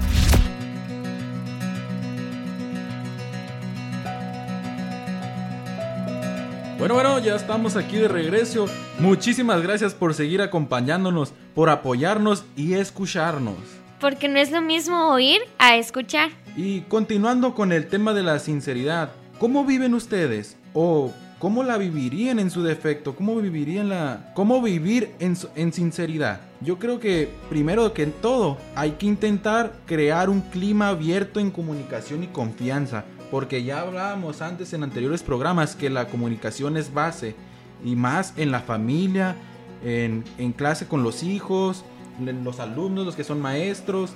Bueno, 6.79 6.92
bueno, 6.92 7.18
ya 7.20 7.37
estamos 7.37 7.77
aquí 7.77 7.96
de 7.96 8.09
regreso. 8.09 8.66
Muchísimas 8.98 9.62
gracias 9.62 9.94
por 9.94 10.12
seguir 10.12 10.42
acompañándonos, 10.42 11.33
por 11.55 11.70
apoyarnos 11.70 12.44
y 12.57 12.74
escucharnos. 12.74 13.57
Porque 13.98 14.29
no 14.29 14.38
es 14.38 14.50
lo 14.50 14.61
mismo 14.61 15.09
oír 15.09 15.40
a 15.57 15.77
escuchar. 15.77 16.33
Y 16.55 16.83
continuando 16.83 17.55
con 17.55 17.72
el 17.72 17.87
tema 17.87 18.12
de 18.12 18.24
la 18.24 18.40
sinceridad, 18.40 19.12
¿cómo 19.38 19.64
viven 19.64 19.94
ustedes? 19.94 20.59
¿O 20.74 21.14
cómo 21.44 21.62
la 21.62 21.76
vivirían 21.76 22.38
en 22.38 22.50
su 22.50 22.62
defecto? 22.62 23.14
¿Cómo 23.14 23.37
vivirían 23.37 23.90
la... 23.90 24.33
cómo 24.35 24.62
vivir 24.62 25.11
en, 25.18 25.37
en 25.57 25.74
sinceridad? 25.74 26.40
Yo 26.62 26.78
creo 26.78 26.98
que 26.98 27.28
primero 27.50 27.92
que 27.92 28.04
en 28.04 28.12
todo 28.12 28.57
hay 28.74 28.92
que 28.92 29.04
intentar 29.04 29.74
crear 29.85 30.30
un 30.30 30.40
clima 30.40 30.88
abierto 30.88 31.40
en 31.40 31.50
comunicación 31.50 32.22
y 32.22 32.28
confianza. 32.28 33.04
Porque 33.30 33.62
ya 33.62 33.83
hablábamos 33.83 34.40
antes 34.40 34.72
en 34.72 34.85
anteriores 34.85 35.22
programas 35.22 35.76
que 35.76 35.90
la 35.90 36.07
comunicación 36.07 36.78
es 36.78 36.94
base. 36.94 37.35
Y 37.85 37.94
más 37.94 38.33
en 38.38 38.50
la 38.50 38.61
familia, 38.61 39.37
en, 39.85 40.24
en 40.38 40.52
clase 40.52 40.88
con 40.88 41.02
los 41.02 41.22
hijos, 41.22 41.85
los 42.42 42.59
alumnos, 42.59 43.04
los 43.04 43.16
que 43.16 43.24
son 43.24 43.42
maestros. 43.42 44.14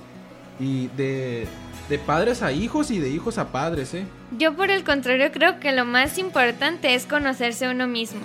Y 0.59 0.87
de, 0.97 1.45
de 1.89 1.97
padres 1.97 2.43
a 2.43 2.51
hijos 2.51 2.91
y 2.91 2.99
de 2.99 3.09
hijos 3.09 3.37
a 3.39 3.51
padres, 3.51 3.93
¿eh? 3.95 4.05
Yo 4.37 4.55
por 4.55 4.69
el 4.69 4.83
contrario 4.83 5.31
creo 5.31 5.59
que 5.59 5.71
lo 5.71 5.85
más 5.85 6.17
importante 6.19 6.93
es 6.93 7.05
conocerse 7.05 7.67
uno 7.67 7.87
mismo. 7.87 8.21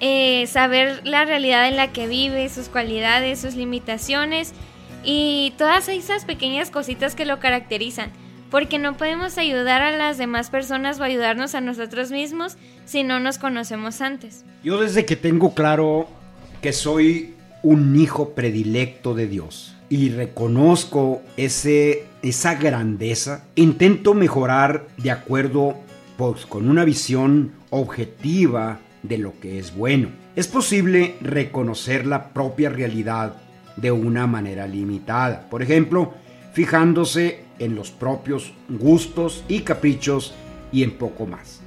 Eh, 0.00 0.46
saber 0.46 1.00
la 1.04 1.24
realidad 1.24 1.68
en 1.68 1.76
la 1.76 1.92
que 1.92 2.06
vive, 2.06 2.48
sus 2.48 2.68
cualidades, 2.68 3.40
sus 3.40 3.56
limitaciones 3.56 4.52
y 5.02 5.52
todas 5.58 5.88
esas 5.88 6.24
pequeñas 6.24 6.70
cositas 6.70 7.14
que 7.14 7.24
lo 7.24 7.40
caracterizan. 7.40 8.10
Porque 8.50 8.78
no 8.78 8.96
podemos 8.96 9.38
ayudar 9.38 9.82
a 9.82 9.96
las 9.96 10.16
demás 10.16 10.50
personas 10.50 11.00
o 11.00 11.04
ayudarnos 11.04 11.56
a 11.56 11.60
nosotros 11.60 12.12
mismos 12.12 12.56
si 12.84 13.02
no 13.02 13.18
nos 13.18 13.38
conocemos 13.38 14.00
antes. 14.00 14.44
Yo 14.62 14.80
desde 14.80 15.04
que 15.04 15.16
tengo 15.16 15.54
claro 15.54 16.08
que 16.62 16.72
soy 16.72 17.34
un 17.62 17.98
hijo 17.98 18.30
predilecto 18.30 19.14
de 19.14 19.26
Dios 19.26 19.73
y 19.94 20.08
reconozco 20.08 21.22
ese, 21.36 22.06
esa 22.20 22.56
grandeza, 22.56 23.44
intento 23.54 24.12
mejorar 24.12 24.88
de 24.96 25.12
acuerdo 25.12 25.76
pues, 26.16 26.46
con 26.46 26.68
una 26.68 26.84
visión 26.84 27.52
objetiva 27.70 28.80
de 29.04 29.18
lo 29.18 29.38
que 29.38 29.60
es 29.60 29.76
bueno. 29.76 30.08
Es 30.34 30.48
posible 30.48 31.14
reconocer 31.20 32.06
la 32.06 32.30
propia 32.30 32.70
realidad 32.70 33.36
de 33.76 33.92
una 33.92 34.26
manera 34.26 34.66
limitada. 34.66 35.48
Por 35.48 35.62
ejemplo, 35.62 36.12
fijándose 36.54 37.44
en 37.60 37.76
los 37.76 37.92
propios 37.92 38.52
gustos 38.68 39.44
y 39.46 39.60
caprichos 39.60 40.34
y 40.72 40.82
en 40.82 40.98
poco 40.98 41.24
más. 41.24 41.60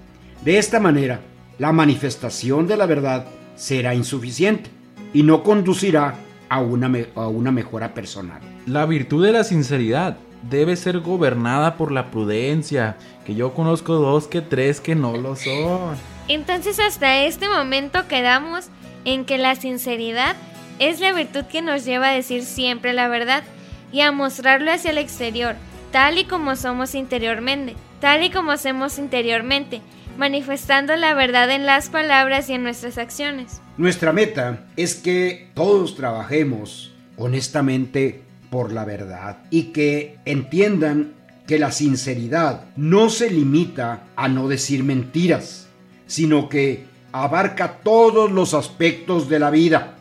De 0.43 0.57
esta 0.57 0.81
manera, 0.81 1.21
la 1.59 1.71
manifestación 1.71 2.67
de 2.67 2.75
la 2.75 2.87
verdad 2.87 3.25
será 3.55 3.95
insuficiente 3.95 4.69
y 5.13 5.23
no 5.23 5.43
conducirá 5.43 6.26
a 6.49 6.60
una, 6.60 6.88
me- 6.89 7.07
a 7.15 7.27
una 7.27 7.51
mejora 7.51 7.93
personal. 7.93 8.41
La 8.65 8.86
virtud 8.86 9.25
de 9.25 9.31
la 9.31 9.43
sinceridad 9.43 10.17
debe 10.49 10.75
ser 10.75 10.99
gobernada 10.99 11.75
por 11.77 11.91
la 11.91 12.12
prudencia, 12.12 12.97
que 13.25 13.36
yo 13.36 13.53
conozco 13.53 13.93
dos 13.93 14.27
que 14.27 14.41
tres 14.41 14.79
que 14.79 14.95
no 14.95 15.17
lo 15.17 15.36
son. 15.36 15.95
Entonces 16.27 16.79
hasta 16.79 17.23
este 17.23 17.47
momento 17.47 18.07
quedamos 18.07 18.67
en 19.05 19.25
que 19.25 19.38
la 19.38 19.55
sinceridad 19.55 20.36
es 20.79 20.99
la 20.99 21.12
virtud 21.13 21.45
que 21.45 21.62
nos 21.62 21.86
lleva 21.86 22.10
a 22.10 22.13
decir 22.13 22.43
siempre 22.43 22.93
la 22.93 23.07
verdad 23.07 23.43
y 23.91 24.01
a 24.01 24.12
mostrarlo 24.12 24.71
hacia 24.71 24.91
el 24.91 24.97
exterior, 24.97 25.55
tal 25.91 26.17
y 26.17 26.25
como 26.25 26.55
somos 26.55 26.93
interiormente, 26.95 27.75
tal 27.99 28.23
y 28.23 28.29
como 28.29 28.51
hacemos 28.51 28.99
interiormente, 28.99 29.81
manifestando 30.17 30.95
la 30.95 31.13
verdad 31.13 31.49
en 31.51 31.65
las 31.65 31.89
palabras 31.89 32.49
y 32.49 32.53
en 32.53 32.63
nuestras 32.63 32.97
acciones. 32.97 33.62
Nuestra 33.77 34.13
meta 34.13 34.65
es 34.75 34.95
que 34.95 35.49
todos 35.53 35.95
trabajemos 35.95 36.93
honestamente 37.17 38.21
por 38.49 38.71
la 38.71 38.86
verdad 38.86 39.39
y 39.49 39.73
que 39.73 40.17
entiendan 40.25 41.13
que 41.47 41.60
la 41.60 41.71
sinceridad 41.71 42.65
no 42.75 43.10
se 43.10 43.30
limita 43.30 44.03
a 44.15 44.27
no 44.27 44.47
decir 44.47 44.84
mentiras, 44.84 45.67
sino 46.08 46.49
que 46.49 46.86
abarca 47.12 47.80
todos 47.84 48.32
los 48.32 48.53
aspectos 48.53 49.30
de 49.30 49.39
la 49.39 49.49
vida, 49.49 49.95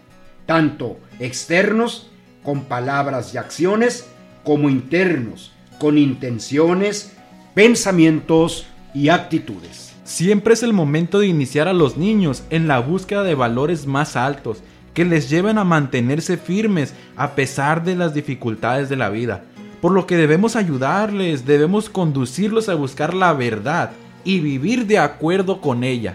tanto 0.46 0.98
externos 1.20 2.10
con 2.42 2.64
palabras 2.64 3.34
y 3.34 3.38
acciones, 3.38 4.06
como 4.44 4.70
internos 4.70 5.52
con 5.78 5.98
intenciones, 5.98 7.12
pensamientos 7.54 8.66
y 8.94 9.08
actitudes. 9.08 9.95
Siempre 10.06 10.54
es 10.54 10.62
el 10.62 10.72
momento 10.72 11.18
de 11.18 11.26
iniciar 11.26 11.66
a 11.66 11.72
los 11.72 11.96
niños 11.96 12.44
en 12.50 12.68
la 12.68 12.78
búsqueda 12.78 13.24
de 13.24 13.34
valores 13.34 13.88
más 13.88 14.14
altos 14.14 14.62
que 14.94 15.04
les 15.04 15.28
lleven 15.28 15.58
a 15.58 15.64
mantenerse 15.64 16.36
firmes 16.36 16.94
a 17.16 17.32
pesar 17.32 17.82
de 17.82 17.96
las 17.96 18.14
dificultades 18.14 18.88
de 18.88 18.94
la 18.94 19.10
vida. 19.10 19.42
Por 19.80 19.90
lo 19.90 20.06
que 20.06 20.16
debemos 20.16 20.54
ayudarles, 20.54 21.44
debemos 21.44 21.90
conducirlos 21.90 22.68
a 22.68 22.76
buscar 22.76 23.14
la 23.14 23.32
verdad 23.32 23.90
y 24.22 24.38
vivir 24.38 24.86
de 24.86 25.00
acuerdo 25.00 25.60
con 25.60 25.82
ella. 25.82 26.14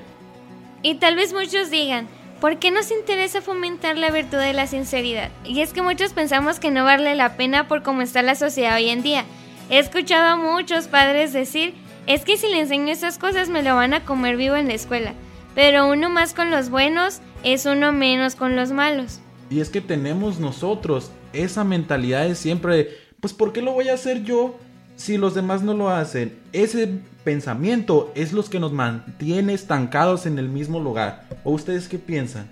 Y 0.83 0.95
tal 0.95 1.17
vez 1.17 1.33
muchos 1.33 1.69
digan, 1.69 2.07
¿por 2.39 2.59
qué 2.59 2.71
nos 2.71 2.91
interesa 2.91 3.41
fomentar 3.41 3.97
la 3.97 4.09
virtud 4.09 4.37
de 4.37 4.53
la 4.53 4.67
sinceridad? 4.67 5.31
Y 5.43 5.59
es 5.59 5.73
que 5.73 5.81
muchos 5.81 6.13
pensamos 6.13 6.61
que 6.61 6.71
no 6.71 6.85
vale 6.85 7.13
la 7.15 7.35
pena 7.35 7.67
por 7.67 7.83
cómo 7.83 8.01
está 8.01 8.21
la 8.21 8.35
sociedad 8.35 8.77
hoy 8.77 8.87
en 8.87 9.03
día. 9.03 9.25
He 9.69 9.79
escuchado 9.79 10.29
a 10.29 10.37
muchos 10.37 10.87
padres 10.87 11.33
decir, 11.33 11.73
es 12.07 12.25
que 12.25 12.37
si 12.37 12.47
le 12.47 12.59
enseño 12.59 12.91
esas 12.91 13.17
cosas 13.17 13.49
me 13.49 13.63
lo 13.63 13.75
van 13.75 13.93
a 13.93 14.05
comer 14.05 14.37
vivo 14.37 14.55
en 14.55 14.67
la 14.67 14.73
escuela. 14.73 15.13
Pero 15.55 15.89
uno 15.89 16.09
más 16.09 16.33
con 16.33 16.49
los 16.49 16.69
buenos 16.69 17.21
es 17.43 17.65
uno 17.65 17.91
menos 17.91 18.35
con 18.35 18.55
los 18.55 18.71
malos. 18.71 19.19
Y 19.49 19.59
es 19.59 19.69
que 19.69 19.81
tenemos 19.81 20.39
nosotros 20.39 21.11
esa 21.33 21.63
mentalidad 21.63 22.25
de 22.25 22.35
siempre, 22.35 22.89
pues 23.19 23.33
¿por 23.33 23.51
qué 23.51 23.61
lo 23.61 23.73
voy 23.73 23.89
a 23.89 23.95
hacer 23.95 24.23
yo 24.23 24.57
si 24.95 25.17
los 25.17 25.35
demás 25.35 25.61
no 25.61 25.73
lo 25.73 25.89
hacen? 25.89 26.37
Ese 26.53 26.99
pensamiento 27.23 28.11
es 28.15 28.31
lo 28.31 28.43
que 28.43 28.59
nos 28.59 28.71
mantiene 28.71 29.53
estancados 29.53 30.25
en 30.25 30.39
el 30.39 30.47
mismo 30.47 30.79
lugar. 30.79 31.27
¿O 31.43 31.51
ustedes 31.51 31.87
qué 31.87 31.99
piensan? 31.99 32.49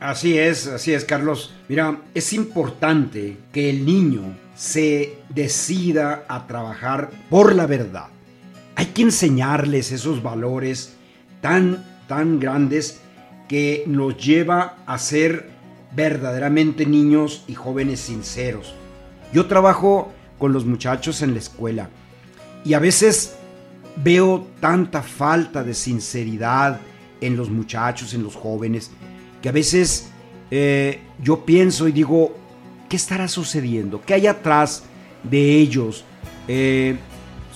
Así 0.00 0.38
es, 0.38 0.66
así 0.66 0.92
es, 0.92 1.04
Carlos. 1.04 1.54
Mira, 1.68 2.00
es 2.14 2.32
importante 2.32 3.36
que 3.52 3.70
el 3.70 3.84
niño 3.84 4.36
se 4.54 5.18
decida 5.28 6.24
a 6.28 6.46
trabajar 6.46 7.10
por 7.30 7.54
la 7.54 7.66
verdad. 7.66 8.15
Hay 8.76 8.86
que 8.86 9.02
enseñarles 9.02 9.90
esos 9.90 10.22
valores 10.22 10.92
tan, 11.40 11.84
tan 12.06 12.38
grandes 12.38 13.00
que 13.48 13.84
nos 13.86 14.16
lleva 14.18 14.76
a 14.86 14.98
ser 14.98 15.50
verdaderamente 15.94 16.84
niños 16.84 17.42
y 17.48 17.54
jóvenes 17.54 18.00
sinceros. 18.00 18.74
Yo 19.32 19.46
trabajo 19.46 20.12
con 20.38 20.52
los 20.52 20.66
muchachos 20.66 21.22
en 21.22 21.32
la 21.32 21.38
escuela 21.38 21.88
y 22.64 22.74
a 22.74 22.78
veces 22.78 23.36
veo 23.96 24.46
tanta 24.60 25.02
falta 25.02 25.64
de 25.64 25.72
sinceridad 25.72 26.78
en 27.22 27.34
los 27.34 27.48
muchachos, 27.48 28.12
en 28.12 28.22
los 28.22 28.36
jóvenes, 28.36 28.90
que 29.40 29.48
a 29.48 29.52
veces 29.52 30.08
eh, 30.50 31.00
yo 31.22 31.46
pienso 31.46 31.88
y 31.88 31.92
digo, 31.92 32.36
¿qué 32.90 32.96
estará 32.96 33.26
sucediendo? 33.26 34.02
¿Qué 34.04 34.12
hay 34.12 34.26
atrás 34.26 34.84
de 35.22 35.56
ellos? 35.56 36.04
Eh, 36.46 36.96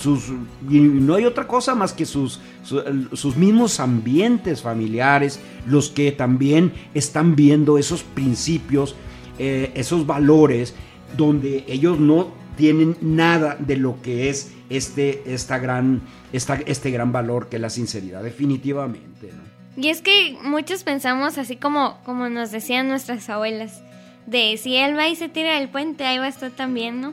sus, 0.01 0.33
y 0.69 0.81
no 0.81 1.15
hay 1.15 1.27
otra 1.27 1.47
cosa 1.47 1.75
más 1.75 1.93
que 1.93 2.07
sus, 2.07 2.41
sus, 2.63 3.37
mismos 3.37 3.81
ambientes 3.81 4.63
familiares, 4.63 5.41
los 5.67 5.91
que 5.91 6.11
también 6.11 6.73
están 6.95 7.37
viendo 7.37 7.77
esos 7.77 8.03
principios, 8.03 8.97
eh, 9.39 9.73
esos 9.75 10.07
valores, 10.07 10.75
donde 11.17 11.65
ellos 11.69 12.01
no 12.01 12.33
tienen 12.57 12.97
nada 13.03 13.57
de 13.59 13.77
lo 13.77 14.01
que 14.01 14.31
es 14.31 14.53
este, 14.71 15.23
esta 15.27 15.59
gran, 15.59 16.01
esta, 16.33 16.55
este 16.67 16.91
gran 16.91 17.13
valor 17.13 17.49
que 17.49 17.57
es 17.57 17.63
la 17.63 17.71
sinceridad, 17.71 18.23
definitivamente. 18.23 19.33
Y 19.77 19.89
es 19.89 20.01
que 20.01 20.39
muchos 20.43 20.83
pensamos 20.83 21.37
así 21.37 21.57
como, 21.57 21.99
como 22.05 22.29
nos 22.31 22.51
decían 22.51 22.89
nuestras 22.89 23.29
abuelas, 23.29 23.83
de 24.27 24.57
si 24.57 24.77
él 24.77 24.97
va 24.97 25.09
y 25.09 25.17
se 25.17 25.29
tira 25.29 25.59
del 25.59 25.69
puente, 25.69 26.07
ahí 26.07 26.19
va 26.19 26.25
a 26.25 26.29
estar 26.29 26.51
también, 26.51 27.01
¿no? 27.01 27.13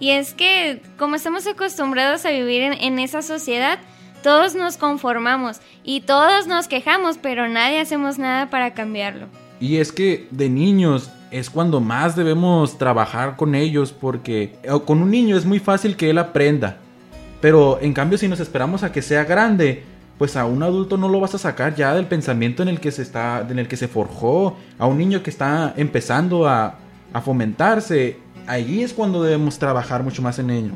Y 0.00 0.10
es 0.12 0.32
que 0.32 0.80
como 0.96 1.14
estamos 1.16 1.46
acostumbrados 1.46 2.24
a 2.24 2.30
vivir 2.30 2.62
en, 2.62 2.98
esa 2.98 3.20
sociedad, 3.20 3.78
todos 4.22 4.54
nos 4.54 4.78
conformamos 4.78 5.60
y 5.84 6.00
todos 6.00 6.46
nos 6.46 6.68
quejamos, 6.68 7.18
pero 7.18 7.48
nadie 7.48 7.80
hacemos 7.80 8.18
nada 8.18 8.48
para 8.48 8.72
cambiarlo. 8.72 9.26
Y 9.60 9.76
es 9.76 9.92
que 9.92 10.26
de 10.30 10.48
niños 10.48 11.10
es 11.30 11.50
cuando 11.50 11.80
más 11.80 12.16
debemos 12.16 12.78
trabajar 12.78 13.36
con 13.36 13.54
ellos 13.54 13.92
porque 13.92 14.56
eh, 14.62 14.70
con 14.86 15.02
un 15.02 15.10
niño 15.10 15.36
es 15.36 15.44
muy 15.44 15.58
fácil 15.58 15.96
que 15.96 16.08
él 16.08 16.16
aprenda. 16.16 16.78
Pero 17.42 17.78
en 17.82 17.92
cambio 17.92 18.16
si 18.16 18.26
nos 18.26 18.40
esperamos 18.40 18.82
a 18.82 18.92
que 18.92 19.02
sea 19.02 19.24
grande, 19.24 19.84
pues 20.16 20.34
a 20.34 20.46
un 20.46 20.62
adulto 20.62 20.96
no 20.96 21.10
lo 21.10 21.20
vas 21.20 21.34
a 21.34 21.38
sacar 21.38 21.74
ya 21.74 21.94
del 21.94 22.06
pensamiento 22.06 22.62
en 22.62 22.70
el 22.70 22.80
que 22.80 22.90
se 22.90 23.02
está 23.02 23.46
en 23.48 23.58
el 23.58 23.68
que 23.68 23.76
se 23.76 23.86
forjó, 23.86 24.56
a 24.78 24.86
un 24.86 24.96
niño 24.96 25.22
que 25.22 25.30
está 25.30 25.74
empezando 25.76 26.48
a, 26.48 26.78
a 27.12 27.20
fomentarse 27.20 28.18
Ahí 28.50 28.82
es 28.82 28.92
cuando 28.92 29.22
debemos 29.22 29.60
trabajar 29.60 30.02
mucho 30.02 30.22
más 30.22 30.40
en 30.40 30.50
ello. 30.50 30.72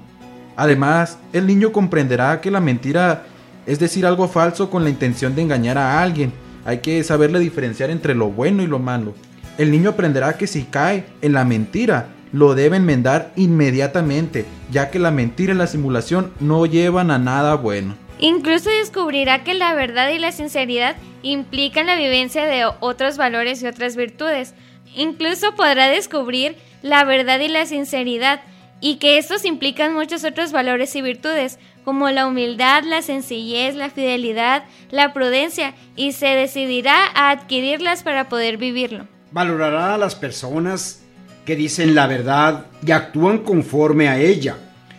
Además, 0.55 1.19
el 1.33 1.45
niño 1.49 1.73
comprenderá 1.73 2.41
que 2.41 2.53
la 2.53 2.61
mentira 2.61 3.25
es 3.67 3.81
decir 3.81 4.07
algo 4.07 4.29
falso 4.29 4.71
con 4.71 4.85
la 4.85 4.91
intención 4.91 5.35
de 5.35 5.43
engañar 5.43 5.77
a 5.77 6.01
alguien. 6.01 6.33
Hay 6.65 6.79
que 6.79 7.03
saberle 7.03 7.41
diferenciar 7.41 7.91
entre 7.91 8.15
lo 8.15 8.29
bueno 8.29 8.63
y 8.63 8.69
lo 8.69 8.79
malo. 8.79 9.15
El 9.59 9.73
niño 9.73 9.91
aprenderá 9.91 10.35
que 10.35 10.47
si 10.47 10.63
cae 10.63 11.05
en 11.21 11.33
la 11.33 11.45
mentira, 11.45 12.11
lo 12.31 12.55
debe 12.55 12.77
enmendar 12.77 13.33
inmediatamente, 13.35 14.47
ya 14.71 14.93
que 14.93 15.01
la 15.01 15.11
mentira 15.11 15.53
y 15.53 15.57
la 15.57 15.67
simulación 15.67 16.31
no 16.39 16.67
llevan 16.67 17.11
a 17.11 17.19
nada 17.19 17.57
bueno. 17.57 17.97
Incluso 18.21 18.71
descubrirá 18.71 19.43
que 19.43 19.55
la 19.55 19.75
verdad 19.75 20.11
y 20.11 20.21
la 20.21 20.31
sinceridad 20.31 20.95
implican 21.23 21.87
la 21.87 21.97
vivencia 21.97 22.45
de 22.45 22.67
otros 22.79 23.17
valores 23.17 23.61
y 23.65 23.67
otras 23.67 23.97
virtudes. 23.97 24.55
Incluso 24.95 25.57
podrá 25.57 25.89
descubrir 25.89 26.55
la 26.85 27.03
verdad 27.05 27.41
y 27.41 27.49
la 27.49 27.65
sinceridad, 27.65 28.43
y 28.79 28.97
que 28.97 29.17
estos 29.17 29.47
implican 29.47 29.95
muchos 29.95 30.23
otros 30.23 30.53
valores 30.53 30.95
y 30.95 31.01
virtudes, 31.01 31.59
como 31.83 32.11
la 32.11 32.27
humildad, 32.27 32.85
la 32.85 33.01
sencillez, 33.01 33.75
la 33.75 33.89
fidelidad, 33.89 34.65
la 34.91 35.15
prudencia, 35.15 35.73
y 35.97 36.13
se 36.13 36.27
decidirá 36.27 37.07
a 37.15 37.31
adquirirlas 37.31 38.03
para 38.03 38.29
poder 38.29 38.59
vivirlo. 38.59 39.09
Valorará 39.33 39.95
a 39.95 39.99
las 39.99 40.15
personas 40.15 41.03
que 41.47 41.57
dicen 41.57 41.95
la 41.95 42.07
verdad 42.07 42.67
y 42.87 42.93
actúan 42.93 43.39
conforme 43.39 44.09
a 44.09 44.19
ella. 44.19 44.59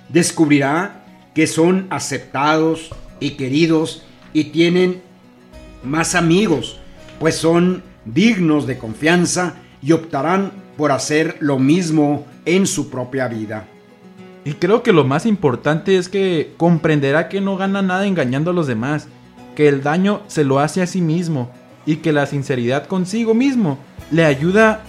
Descubrirá 0.09 1.03
que 1.35 1.45
son 1.45 1.85
aceptados 1.91 2.89
y 3.19 3.31
queridos 3.31 4.01
y 4.33 4.45
tienen 4.45 5.03
más 5.83 6.15
amigos, 6.15 6.79
pues 7.19 7.35
son 7.35 7.83
dignos 8.05 8.65
de 8.65 8.79
confianza 8.79 9.57
y 9.83 9.91
optarán 9.91 10.64
por 10.77 10.91
hacer 10.91 11.37
lo 11.39 11.59
mismo 11.59 12.25
en 12.45 12.67
su 12.67 12.89
propia 12.89 13.27
vida. 13.27 13.67
Y 14.43 14.53
creo 14.53 14.83
que 14.83 14.93
lo 14.93 15.03
más 15.03 15.25
importante 15.25 15.97
es 15.97 16.07
que 16.07 16.53
comprenderá 16.57 17.29
que 17.29 17.41
no 17.41 17.57
gana 17.57 17.81
nada 17.81 18.05
engañando 18.05 18.51
a 18.51 18.53
los 18.53 18.67
demás, 18.67 19.07
que 19.55 19.67
el 19.67 19.81
daño 19.81 20.21
se 20.27 20.43
lo 20.43 20.59
hace 20.59 20.81
a 20.81 20.87
sí 20.87 21.01
mismo 21.01 21.49
y 21.85 21.97
que 21.97 22.11
la 22.11 22.25
sinceridad 22.25 22.85
consigo 22.87 23.33
mismo 23.33 23.79
le 24.11 24.23
ayuda 24.25 24.83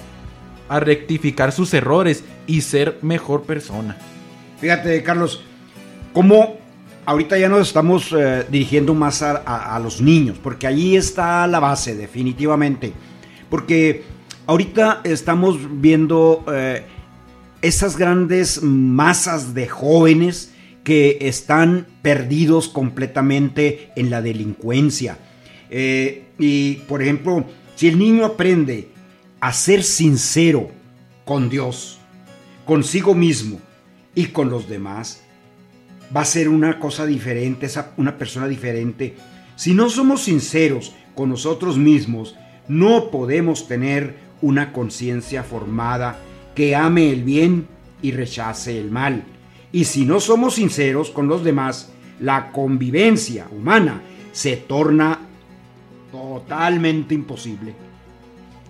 a 0.68 0.81
rectificar 0.81 1.53
sus 1.53 1.72
errores 1.72 2.25
y 2.46 2.61
ser 2.61 2.99
mejor 3.03 3.45
persona. 3.45 3.97
Fíjate, 4.61 5.03
Carlos, 5.03 5.43
cómo 6.12 6.57
ahorita 7.07 7.39
ya 7.39 7.49
nos 7.49 7.68
estamos 7.68 8.12
eh, 8.12 8.45
dirigiendo 8.51 8.95
más 8.95 9.22
a, 9.22 9.78
los 9.82 10.01
niños, 10.01 10.39
porque 10.43 10.66
allí 10.66 10.97
está 10.97 11.47
la 11.47 11.61
base, 11.61 11.95
definitivamente. 11.95 12.93
Porque 13.49 14.05
Ahorita 14.49 15.01
estamos 15.03 15.59
viendo 15.80 16.44
eh, 16.55 16.84
esas 17.62 17.97
grandes 17.97 18.62
masas 18.62 19.55
de 19.55 19.66
jóvenes 19.66 20.53
que 20.84 21.18
están 21.22 21.88
perdidos 22.01 22.68
completamente 22.68 23.90
en 23.97 24.09
la 24.09 24.22
delincuencia. 24.22 25.18
Eh, 25.68 26.28
y, 26.38 26.74
por 26.86 27.03
ejemplo, 27.03 27.44
si 27.74 27.88
el 27.88 27.99
niño 27.99 28.24
aprende 28.24 28.88
a 29.40 29.53
ser 29.53 29.82
sincero 29.82 30.70
con 31.24 31.49
Dios, 31.49 31.99
consigo 32.64 33.16
mismo 33.16 33.59
y 34.14 34.26
con 34.26 34.49
los 34.49 34.68
demás, 34.68 35.22
va 36.16 36.20
a 36.20 36.24
ser 36.24 36.49
una 36.49 36.78
cosa 36.78 37.05
diferente, 37.05 37.68
una 37.97 38.16
persona 38.16 38.47
diferente. 38.47 39.16
Si 39.57 39.74
no 39.74 39.90
somos 39.90 40.22
sinceros 40.22 40.94
con 41.16 41.30
nosotros 41.30 41.78
mismos, 41.78 42.36
no 42.68 43.11
podemos 43.11 43.66
tener 43.66 44.26
una 44.43 44.72
conciencia 44.72 45.43
formada 45.43 46.18
que 46.55 46.74
ame 46.74 47.11
el 47.11 47.24
bien 47.24 47.68
y 48.03 48.12
rechace 48.12 48.78
el 48.78 48.91
mal. 48.91 49.24
Y 49.72 49.84
si 49.84 50.05
no 50.07 50.20
somos 50.20 50.55
sinceros 50.55 51.11
con 51.11 51.28
los 51.28 51.45
demás, 51.45 51.93
la 52.20 52.51
convivencia 52.53 53.47
humana 53.51 54.01
se 54.32 54.57
torna 54.57 55.20
totalmente 56.11 57.14
imposible. 57.14 57.74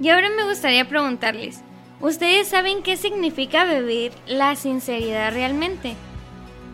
Y 0.00 0.08
ahora 0.08 0.28
me 0.36 0.44
gustaría 0.44 0.88
preguntarles, 0.88 1.60
¿ustedes 2.00 2.48
saben 2.48 2.82
qué 2.82 2.96
significa 2.96 3.64
vivir 3.64 4.12
la 4.26 4.56
sinceridad 4.56 5.32
realmente? 5.32 5.94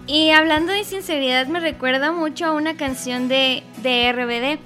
Y 0.06 0.30
hablando 0.30 0.72
de 0.72 0.84
sinceridad 0.84 1.46
me 1.46 1.60
recuerda 1.60 2.10
mucho 2.10 2.46
a 2.46 2.52
una 2.52 2.76
canción 2.76 3.28
de, 3.28 3.62
de 3.82 4.12
RBD 4.12 4.58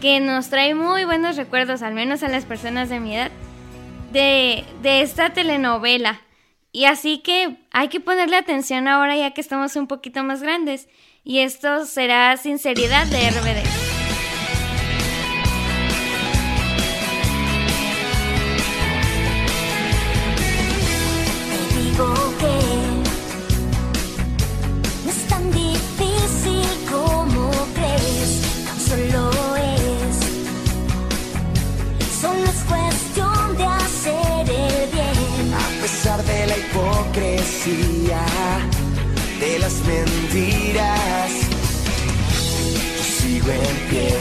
que 0.00 0.20
nos 0.20 0.48
trae 0.48 0.74
muy 0.74 1.04
buenos 1.04 1.36
recuerdos, 1.36 1.82
al 1.82 1.94
menos 1.94 2.22
a 2.22 2.28
las 2.28 2.46
personas 2.46 2.88
de 2.88 3.00
mi 3.00 3.14
edad, 3.14 3.30
de, 4.10 4.64
de 4.82 5.02
esta 5.02 5.30
telenovela. 5.30 6.20
Y 6.72 6.84
así 6.84 7.18
que 7.18 7.56
hay 7.72 7.88
que 7.88 8.00
ponerle 8.00 8.36
atención 8.36 8.86
ahora 8.86 9.16
ya 9.16 9.32
que 9.32 9.40
estamos 9.40 9.74
un 9.76 9.86
poquito 9.86 10.22
más 10.22 10.42
grandes. 10.42 10.88
Y 11.24 11.40
esto 11.40 11.84
será 11.86 12.36
sinceridad 12.36 13.06
de 13.06 13.30
RBD. 13.30 13.79
De 37.66 39.58
las 39.58 39.74
mentiras, 39.84 41.30
yo 42.96 43.04
sigo 43.04 43.50
en 43.50 43.76
pie. 43.90 44.14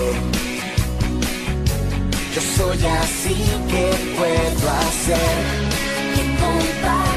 Yo 2.36 2.42
soy 2.42 2.86
así 2.86 3.36
que 3.70 3.92
puedo 4.18 4.70
hacer 4.70 5.38
que 6.16 6.22
comparto 6.42 7.09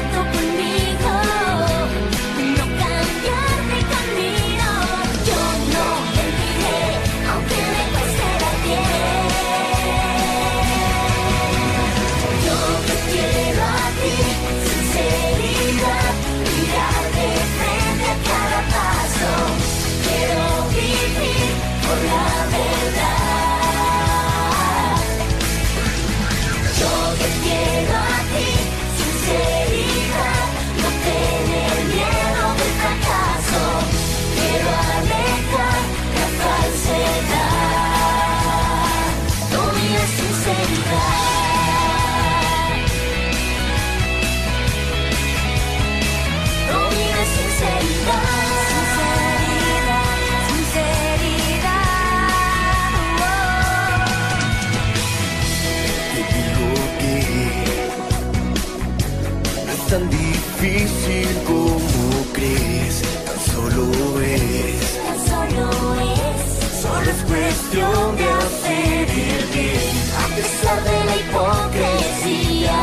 tan 59.93 60.09
difícil 60.09 61.27
como 61.45 62.33
crees, 62.33 63.03
tan 63.25 63.39
solo 63.53 63.83
es, 64.21 64.99
Tan 65.05 65.19
solo 65.29 65.69
es. 66.01 66.81
solo 66.81 67.11
es 67.15 67.21
cuestión 67.31 68.15
de 68.17 68.25
hacer 68.41 69.05
el 69.29 69.45
bien. 69.53 69.93
A 70.23 70.27
pesar 70.35 70.83
de 70.89 70.97
la 71.07 71.15
hipocresía, 71.21 72.77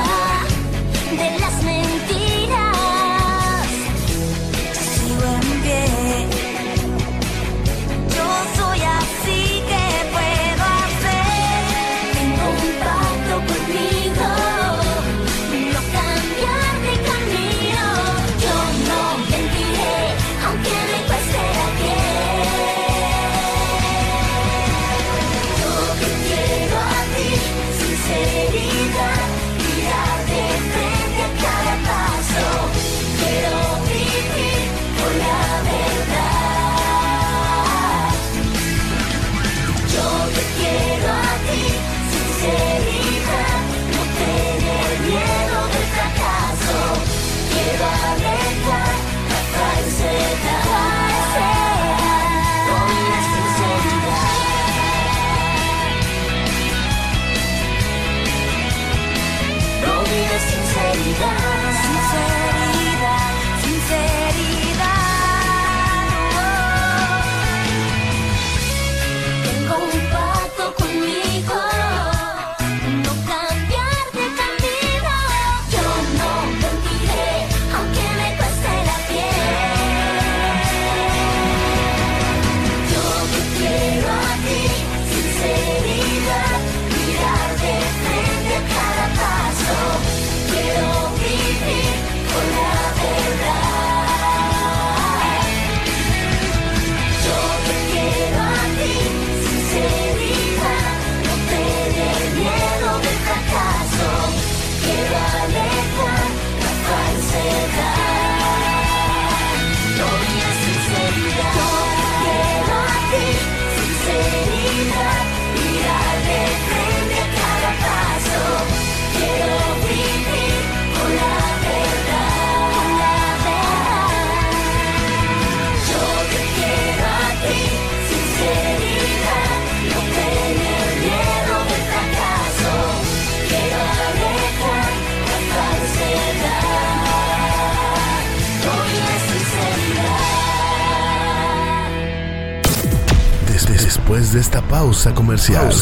comercial, 145.08 145.72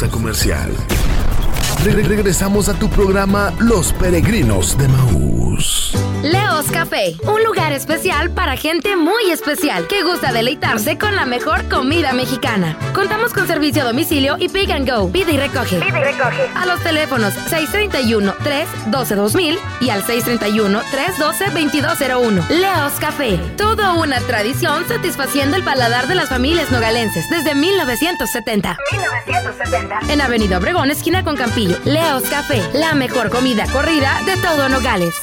regresamos 2.06 2.68
a 2.68 2.74
tu 2.74 2.88
programa 2.88 3.52
Los 3.58 3.92
Peregrinos 3.92 4.78
de 4.78 4.86
Maús. 4.86 5.87
Leos 6.22 6.70
Café, 6.72 7.16
un 7.22 7.42
lugar 7.44 7.72
especial 7.72 8.30
para 8.30 8.56
gente 8.56 8.96
muy 8.96 9.30
especial 9.30 9.86
que 9.86 10.02
gusta 10.02 10.32
deleitarse 10.32 10.98
con 10.98 11.14
la 11.14 11.26
mejor 11.26 11.68
comida 11.68 12.12
mexicana. 12.12 12.76
Contamos 12.92 13.32
con 13.32 13.46
servicio 13.46 13.82
a 13.82 13.84
domicilio 13.86 14.34
y 14.38 14.48
Pick 14.48 14.70
and 14.70 14.90
Go. 14.90 15.12
Pide 15.12 15.32
y 15.32 15.38
recoge. 15.38 15.78
Pide 15.78 16.00
y 16.00 16.04
recoge. 16.04 16.48
A 16.56 16.66
los 16.66 16.80
teléfonos 16.80 17.34
631-312-2000 17.50 19.58
y 19.80 19.90
al 19.90 20.02
631-312-2201. 20.04 22.48
Leos 22.48 22.94
Café, 22.98 23.38
toda 23.56 23.92
una 23.94 24.18
tradición 24.20 24.88
satisfaciendo 24.88 25.56
el 25.56 25.62
paladar 25.62 26.08
de 26.08 26.16
las 26.16 26.28
familias 26.28 26.72
nogalenses 26.72 27.30
desde 27.30 27.54
1970. 27.54 28.76
1970. 28.92 30.00
En 30.12 30.20
Avenida 30.20 30.58
Obregón, 30.58 30.90
esquina 30.90 31.22
con 31.22 31.36
Campillo. 31.36 31.78
Leos 31.84 32.24
Café, 32.24 32.60
la 32.74 32.94
mejor 32.94 33.30
comida 33.30 33.66
corrida 33.72 34.20
de 34.26 34.36
todo 34.38 34.68
Nogales. 34.68 35.14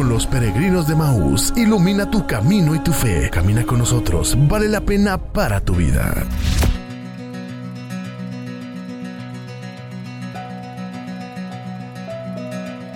Con 0.00 0.08
los 0.08 0.26
peregrinos 0.26 0.88
de 0.88 0.96
Maús, 0.96 1.52
ilumina 1.56 2.10
tu 2.10 2.26
camino 2.26 2.74
y 2.74 2.78
tu 2.78 2.90
fe. 2.90 3.28
Camina 3.30 3.66
con 3.66 3.80
nosotros, 3.80 4.34
vale 4.48 4.66
la 4.66 4.80
pena 4.80 5.18
para 5.18 5.60
tu 5.60 5.74
vida. 5.74 6.26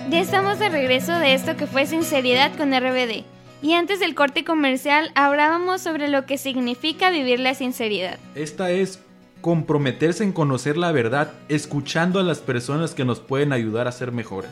Ya 0.09 0.19
estamos 0.19 0.57
de 0.57 0.69
regreso 0.69 1.11
de 1.19 1.35
esto 1.35 1.55
que 1.55 1.67
fue 1.67 1.85
Sinceridad 1.85 2.57
con 2.57 2.71
RBD. 2.71 3.23
Y 3.61 3.73
antes 3.73 3.99
del 3.99 4.15
corte 4.15 4.43
comercial 4.43 5.11
hablábamos 5.13 5.81
sobre 5.81 6.07
lo 6.07 6.25
que 6.25 6.39
significa 6.39 7.11
vivir 7.11 7.39
la 7.39 7.53
sinceridad. 7.53 8.17
Esta 8.33 8.71
es 8.71 8.99
comprometerse 9.41 10.23
en 10.23 10.33
conocer 10.33 10.75
la 10.75 10.91
verdad, 10.91 11.33
escuchando 11.49 12.19
a 12.19 12.23
las 12.23 12.39
personas 12.39 12.95
que 12.95 13.05
nos 13.05 13.19
pueden 13.19 13.53
ayudar 13.53 13.87
a 13.87 13.91
ser 13.91 14.11
mejores. 14.11 14.49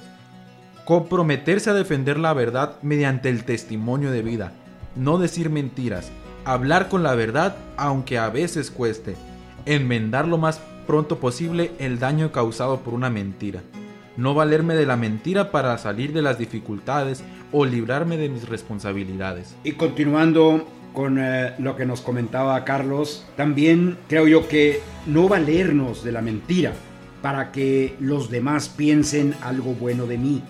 Comprometerse 0.85 1.69
a 1.69 1.73
defender 1.73 2.19
la 2.19 2.33
verdad 2.33 2.75
mediante 2.81 3.29
el 3.29 3.45
testimonio 3.45 4.11
de 4.11 4.21
vida. 4.21 4.51
No 4.97 5.17
decir 5.17 5.49
mentiras. 5.49 6.11
Hablar 6.43 6.89
con 6.89 7.03
la 7.03 7.15
verdad 7.15 7.55
aunque 7.77 8.17
a 8.17 8.29
veces 8.29 8.69
cueste. 8.69 9.15
Enmendar 9.65 10.27
lo 10.27 10.37
más 10.37 10.59
pronto 10.85 11.19
posible 11.19 11.71
el 11.79 11.99
daño 11.99 12.33
causado 12.33 12.81
por 12.81 12.93
una 12.93 13.09
mentira. 13.09 13.61
No 14.17 14.33
valerme 14.33 14.75
de 14.75 14.85
la 14.85 14.97
mentira 14.97 15.51
para 15.51 15.77
salir 15.77 16.11
de 16.11 16.21
las 16.21 16.37
dificultades 16.37 17.23
o 17.53 17.63
librarme 17.63 18.17
de 18.17 18.27
mis 18.27 18.49
responsabilidades. 18.49 19.55
Y 19.63 19.73
continuando 19.73 20.67
con 20.91 21.17
eh, 21.17 21.53
lo 21.59 21.77
que 21.77 21.85
nos 21.85 22.01
comentaba 22.01 22.65
Carlos, 22.65 23.25
también 23.37 23.97
creo 24.09 24.27
yo 24.27 24.49
que 24.49 24.81
no 25.07 25.29
valernos 25.29 26.03
de 26.03 26.11
la 26.11 26.21
mentira 26.21 26.73
para 27.21 27.53
que 27.53 27.95
los 28.01 28.29
demás 28.29 28.67
piensen 28.67 29.33
algo 29.41 29.73
bueno 29.75 30.07
de 30.07 30.17
mí. 30.17 30.43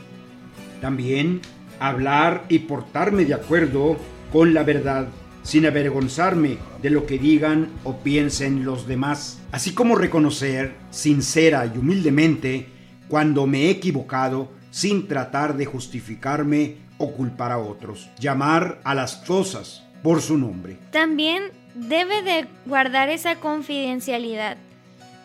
También 0.83 1.39
hablar 1.79 2.43
y 2.49 2.59
portarme 2.59 3.23
de 3.23 3.33
acuerdo 3.33 3.95
con 4.33 4.53
la 4.53 4.63
verdad 4.63 5.07
sin 5.41 5.65
avergonzarme 5.65 6.57
de 6.81 6.89
lo 6.89 7.05
que 7.05 7.17
digan 7.17 7.69
o 7.85 7.99
piensen 7.99 8.65
los 8.65 8.85
demás. 8.85 9.39
Así 9.53 9.73
como 9.73 9.95
reconocer 9.95 10.75
sincera 10.91 11.65
y 11.73 11.77
humildemente 11.77 12.67
cuando 13.07 13.47
me 13.47 13.67
he 13.67 13.69
equivocado 13.69 14.51
sin 14.71 15.07
tratar 15.07 15.55
de 15.55 15.63
justificarme 15.65 16.75
o 16.97 17.13
culpar 17.13 17.53
a 17.53 17.59
otros. 17.59 18.09
Llamar 18.19 18.81
a 18.83 18.93
las 18.93 19.15
cosas 19.15 19.85
por 20.03 20.21
su 20.21 20.37
nombre. 20.37 20.79
También 20.91 21.43
debe 21.75 22.23
de 22.23 22.45
guardar 22.65 23.07
esa 23.07 23.37
confidencialidad. 23.37 24.57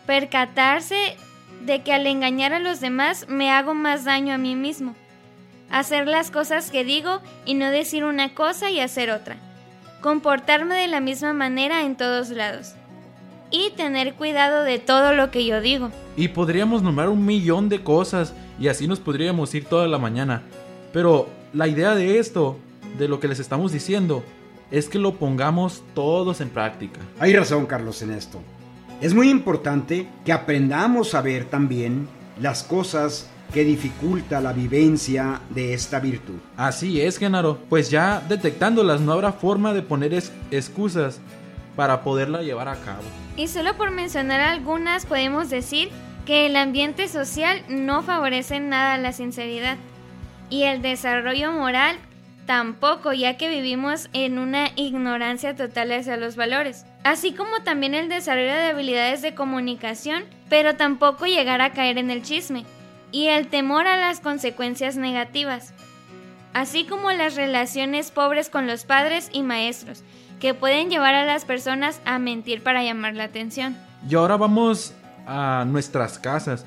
Percatarse 0.07 1.17
de 1.65 1.81
que 1.81 1.91
al 1.91 2.07
engañar 2.07 2.53
a 2.53 2.59
los 2.59 2.79
demás 2.79 3.25
me 3.27 3.51
hago 3.51 3.73
más 3.73 4.05
daño 4.05 4.33
a 4.33 4.37
mí 4.37 4.55
mismo. 4.55 4.95
Hacer 5.71 6.07
las 6.07 6.31
cosas 6.31 6.71
que 6.71 6.83
digo 6.83 7.19
y 7.45 7.53
no 7.53 7.69
decir 7.69 8.03
una 8.03 8.33
cosa 8.33 8.71
y 8.71 8.79
hacer 8.79 9.11
otra. 9.11 9.37
Comportarme 10.01 10.75
de 10.75 10.87
la 10.87 10.99
misma 10.99 11.33
manera 11.33 11.83
en 11.83 11.95
todos 11.95 12.29
lados. 12.29 12.73
Y 13.51 13.71
tener 13.71 14.15
cuidado 14.15 14.63
de 14.63 14.79
todo 14.79 15.13
lo 15.13 15.31
que 15.31 15.45
yo 15.45 15.61
digo. 15.61 15.91
Y 16.17 16.29
podríamos 16.29 16.81
nombrar 16.81 17.09
un 17.09 17.25
millón 17.25 17.69
de 17.69 17.83
cosas 17.83 18.33
y 18.59 18.67
así 18.67 18.87
nos 18.87 18.99
podríamos 18.99 19.53
ir 19.53 19.65
toda 19.65 19.87
la 19.87 19.97
mañana. 19.97 20.43
Pero 20.91 21.29
la 21.53 21.67
idea 21.67 21.95
de 21.95 22.19
esto, 22.19 22.57
de 22.97 23.07
lo 23.07 23.19
que 23.19 23.27
les 23.27 23.39
estamos 23.39 23.71
diciendo, 23.71 24.23
es 24.71 24.89
que 24.89 24.99
lo 24.99 25.15
pongamos 25.15 25.83
todos 25.93 26.41
en 26.41 26.49
práctica. 26.49 26.99
Hay 27.19 27.35
razón, 27.35 27.65
Carlos, 27.65 28.01
en 28.01 28.11
esto. 28.11 28.39
Es 29.01 29.13
muy 29.13 29.29
importante 29.29 30.07
que 30.25 30.33
aprendamos 30.33 31.13
a 31.13 31.21
ver 31.21 31.45
también 31.45 32.07
las 32.41 32.63
cosas 32.63 33.29
que 33.53 33.63
dificulta 33.63 34.39
la 34.41 34.53
vivencia 34.53 35.41
de 35.49 35.73
esta 35.73 35.99
virtud. 35.99 36.35
Así 36.57 37.01
es, 37.01 37.17
Genaro. 37.17 37.57
Pues 37.69 37.89
ya 37.89 38.21
detectándolas 38.29 39.01
no 39.01 39.13
habrá 39.13 39.31
forma 39.31 39.73
de 39.73 39.81
poner 39.81 40.13
es- 40.13 40.31
excusas 40.51 41.19
para 41.75 42.03
poderla 42.03 42.41
llevar 42.43 42.67
a 42.67 42.75
cabo. 42.75 43.03
Y 43.37 43.47
solo 43.47 43.75
por 43.75 43.91
mencionar 43.91 44.39
algunas 44.41 45.05
podemos 45.05 45.49
decir 45.49 45.89
que 46.25 46.45
el 46.45 46.55
ambiente 46.55 47.07
social 47.07 47.63
no 47.69 48.03
favorece 48.03 48.57
en 48.57 48.69
nada 48.69 48.97
la 48.97 49.13
sinceridad 49.13 49.77
y 50.49 50.63
el 50.63 50.81
desarrollo 50.81 51.51
moral 51.51 51.97
tampoco, 52.45 53.13
ya 53.13 53.37
que 53.37 53.47
vivimos 53.49 54.09
en 54.13 54.39
una 54.39 54.69
ignorancia 54.75 55.55
total 55.55 55.91
hacia 55.91 56.17
los 56.17 56.35
valores, 56.35 56.85
así 57.03 57.31
como 57.33 57.61
también 57.63 57.93
el 57.93 58.09
desarrollo 58.09 58.53
de 58.53 58.69
habilidades 58.69 59.21
de 59.21 59.35
comunicación, 59.35 60.23
pero 60.49 60.75
tampoco 60.75 61.25
llegar 61.27 61.61
a 61.61 61.73
caer 61.73 61.97
en 61.99 62.09
el 62.09 62.23
chisme 62.23 62.65
y 63.11 63.27
el 63.27 63.47
temor 63.47 63.87
a 63.87 63.97
las 63.97 64.19
consecuencias 64.19 64.95
negativas, 64.95 65.73
así 66.53 66.85
como 66.85 67.11
las 67.11 67.35
relaciones 67.35 68.11
pobres 68.11 68.49
con 68.49 68.67
los 68.67 68.85
padres 68.85 69.29
y 69.31 69.43
maestros, 69.43 70.03
que 70.39 70.53
pueden 70.53 70.89
llevar 70.89 71.15
a 71.15 71.25
las 71.25 71.45
personas 71.45 72.01
a 72.05 72.19
mentir 72.19 72.63
para 72.63 72.83
llamar 72.83 73.15
la 73.15 73.25
atención. 73.25 73.77
Y 74.09 74.15
ahora 74.15 74.37
vamos 74.37 74.93
a 75.27 75.65
nuestras 75.67 76.17
casas. 76.17 76.65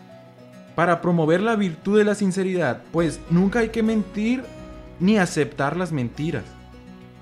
Para 0.74 1.00
promover 1.02 1.40
la 1.40 1.56
virtud 1.56 1.98
de 1.98 2.04
la 2.04 2.14
sinceridad, 2.14 2.82
pues 2.92 3.20
nunca 3.28 3.58
hay 3.58 3.68
que 3.68 3.82
mentir 3.82 4.42
ni 5.00 5.18
aceptar 5.18 5.76
las 5.76 5.92
mentiras. 5.92 6.44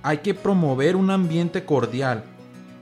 Hay 0.03 0.18
que 0.18 0.35
promover 0.35 0.97
un 0.97 1.11
ambiente 1.11 1.64
cordial. 1.64 2.25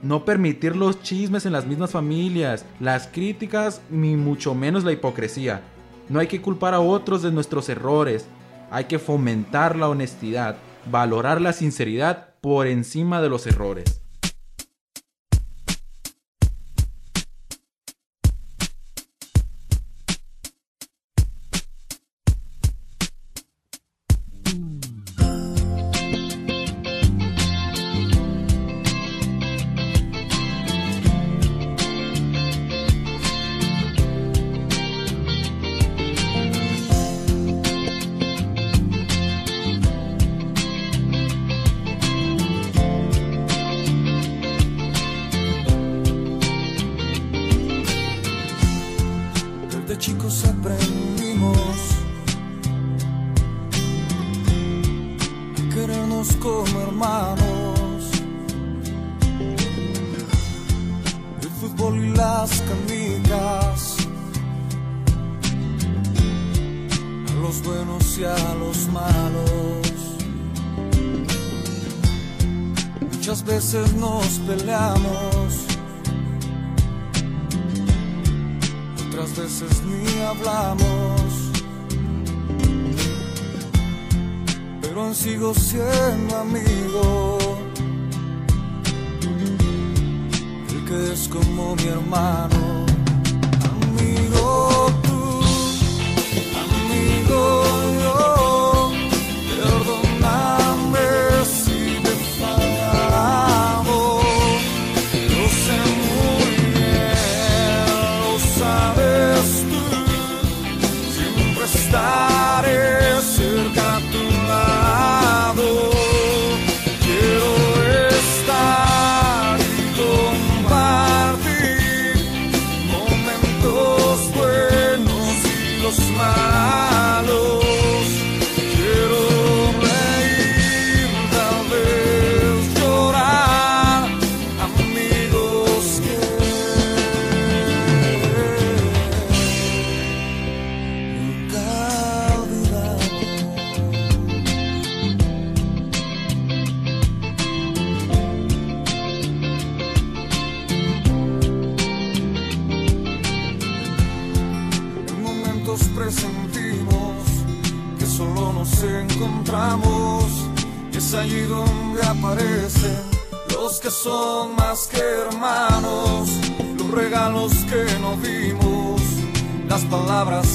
No 0.01 0.25
permitir 0.25 0.75
los 0.75 1.01
chismes 1.01 1.45
en 1.45 1.51
las 1.51 1.65
mismas 1.65 1.91
familias, 1.91 2.65
las 2.79 3.07
críticas, 3.07 3.81
ni 3.89 4.15
mucho 4.15 4.53
menos 4.53 4.83
la 4.83 4.91
hipocresía. 4.91 5.61
No 6.09 6.19
hay 6.19 6.27
que 6.27 6.41
culpar 6.41 6.73
a 6.73 6.79
otros 6.79 7.21
de 7.21 7.31
nuestros 7.31 7.69
errores. 7.69 8.27
Hay 8.71 8.85
que 8.85 8.99
fomentar 8.99 9.75
la 9.75 9.89
honestidad, 9.89 10.57
valorar 10.91 11.39
la 11.39 11.53
sinceridad 11.53 12.35
por 12.41 12.67
encima 12.67 13.21
de 13.21 13.29
los 13.29 13.45
errores. 13.45 14.01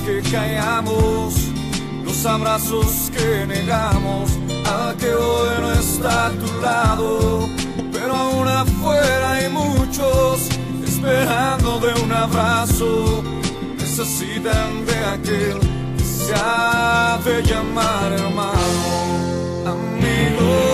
Que 0.04 0.20
callamos, 0.30 1.34
los 2.04 2.26
abrazos 2.26 3.10
que 3.10 3.46
negamos, 3.46 4.38
a 4.66 4.94
que 4.98 5.14
hoy 5.14 5.48
no 5.60 5.72
está 5.72 6.26
a 6.26 6.30
tu 6.30 6.60
lado, 6.60 7.48
pero 7.90 8.14
aún 8.14 8.46
afuera 8.46 9.32
hay 9.32 9.48
muchos 9.48 10.48
esperando 10.84 11.80
de 11.80 12.02
un 12.02 12.12
abrazo, 12.12 13.22
necesitan 13.78 14.84
de 14.84 14.98
aquel 15.06 15.58
que 15.96 16.04
se 16.04 16.34
ha 16.36 17.18
de 17.24 17.42
llamar 17.42 18.12
hermano, 18.12 19.66
amigo 19.66 20.73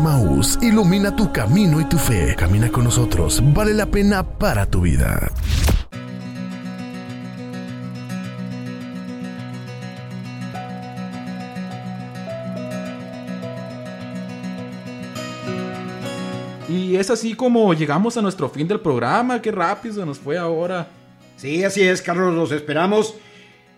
de 0.00 0.04
Maús, 0.04 0.58
ilumina 0.62 1.14
tu 1.14 1.32
camino 1.32 1.80
y 1.80 1.84
tu 1.84 1.98
fe. 1.98 2.34
Camina 2.36 2.70
con 2.70 2.84
nosotros, 2.84 3.42
vale 3.52 3.74
la 3.74 3.86
pena 3.86 4.22
para 4.22 4.66
tu 4.66 4.80
vida. 4.82 5.30
Y 16.68 16.94
es 16.96 17.10
así 17.10 17.34
como 17.34 17.74
llegamos 17.74 18.16
a 18.16 18.22
nuestro 18.22 18.48
fin 18.48 18.68
del 18.68 18.80
programa. 18.80 19.42
Qué 19.42 19.50
rápido 19.50 19.96
se 19.96 20.06
nos 20.06 20.18
fue 20.18 20.38
ahora. 20.38 20.86
Sí, 21.36 21.64
así 21.64 21.82
es, 21.82 22.00
Carlos, 22.00 22.34
los 22.34 22.52
esperamos. 22.52 23.14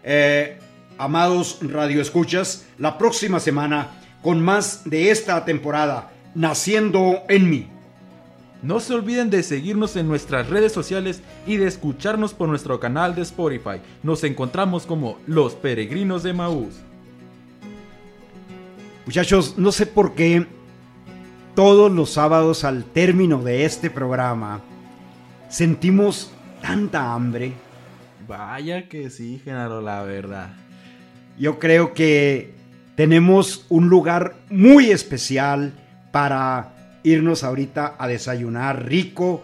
eh, 0.04 0.58
amados 0.98 1.58
radioescuchas, 1.62 2.66
la 2.78 2.98
próxima 2.98 3.40
semana 3.40 3.88
con 4.22 4.40
más 4.40 4.82
de 4.84 5.10
esta 5.10 5.44
temporada, 5.44 6.11
Naciendo 6.34 7.22
en 7.28 7.50
mí. 7.50 7.68
No 8.62 8.78
se 8.78 8.94
olviden 8.94 9.28
de 9.28 9.42
seguirnos 9.42 9.96
en 9.96 10.06
nuestras 10.06 10.48
redes 10.48 10.72
sociales 10.72 11.20
y 11.46 11.56
de 11.56 11.66
escucharnos 11.66 12.32
por 12.32 12.48
nuestro 12.48 12.78
canal 12.78 13.14
de 13.14 13.22
Spotify. 13.22 13.80
Nos 14.04 14.22
encontramos 14.22 14.86
como 14.86 15.18
Los 15.26 15.54
Peregrinos 15.54 16.22
de 16.22 16.32
Maús. 16.32 16.74
Muchachos, 19.04 19.58
no 19.58 19.72
sé 19.72 19.84
por 19.84 20.14
qué 20.14 20.46
todos 21.56 21.90
los 21.90 22.10
sábados 22.10 22.62
al 22.62 22.84
término 22.84 23.42
de 23.42 23.64
este 23.64 23.90
programa 23.90 24.60
sentimos 25.48 26.30
tanta 26.62 27.12
hambre. 27.12 27.52
Vaya 28.28 28.88
que 28.88 29.10
sí, 29.10 29.40
Genaro, 29.44 29.80
la 29.80 30.02
verdad. 30.04 30.54
Yo 31.36 31.58
creo 31.58 31.94
que 31.94 32.54
tenemos 32.94 33.66
un 33.68 33.88
lugar 33.88 34.36
muy 34.48 34.90
especial 34.90 35.74
para 36.12 37.00
irnos 37.02 37.42
ahorita 37.42 37.96
a 37.98 38.06
desayunar 38.06 38.86
rico, 38.86 39.42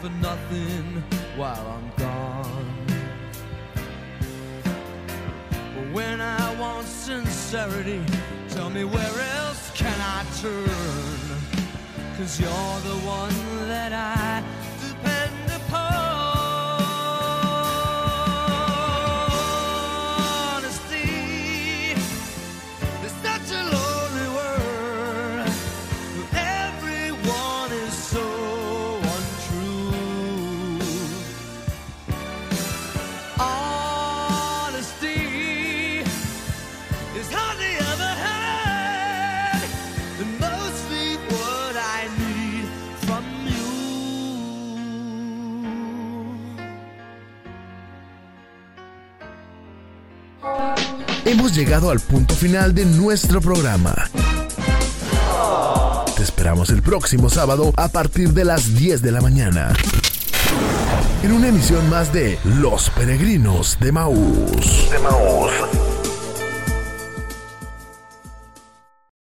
For 0.00 0.10
nothing 0.10 1.02
while 1.36 1.66
I'm 1.66 1.90
gone. 1.96 2.86
But 5.74 5.92
when 5.92 6.20
I 6.20 6.54
want 6.60 6.86
sincerity, 6.86 8.00
tell 8.48 8.70
me 8.70 8.84
where 8.84 9.20
else 9.38 9.72
can 9.74 9.98
I 10.00 10.24
turn? 10.40 11.38
Cause 12.16 12.38
you're 12.38 12.80
the 12.92 12.98
one 13.04 13.68
that 13.68 13.92
I 13.92 14.44
Hemos 51.48 51.56
llegado 51.56 51.90
al 51.90 52.00
punto 52.00 52.34
final 52.34 52.74
de 52.74 52.84
nuestro 52.84 53.40
programa. 53.40 53.94
Te 56.14 56.22
esperamos 56.22 56.68
el 56.68 56.82
próximo 56.82 57.30
sábado 57.30 57.72
a 57.74 57.88
partir 57.88 58.34
de 58.34 58.44
las 58.44 58.74
10 58.74 59.00
de 59.00 59.12
la 59.12 59.22
mañana. 59.22 59.72
En 61.22 61.32
una 61.32 61.48
emisión 61.48 61.88
más 61.88 62.12
de 62.12 62.38
Los 62.44 62.90
Peregrinos 62.90 63.78
de 63.80 63.92
Maús. 63.92 64.90
De 64.90 64.98
Maús. 64.98 65.77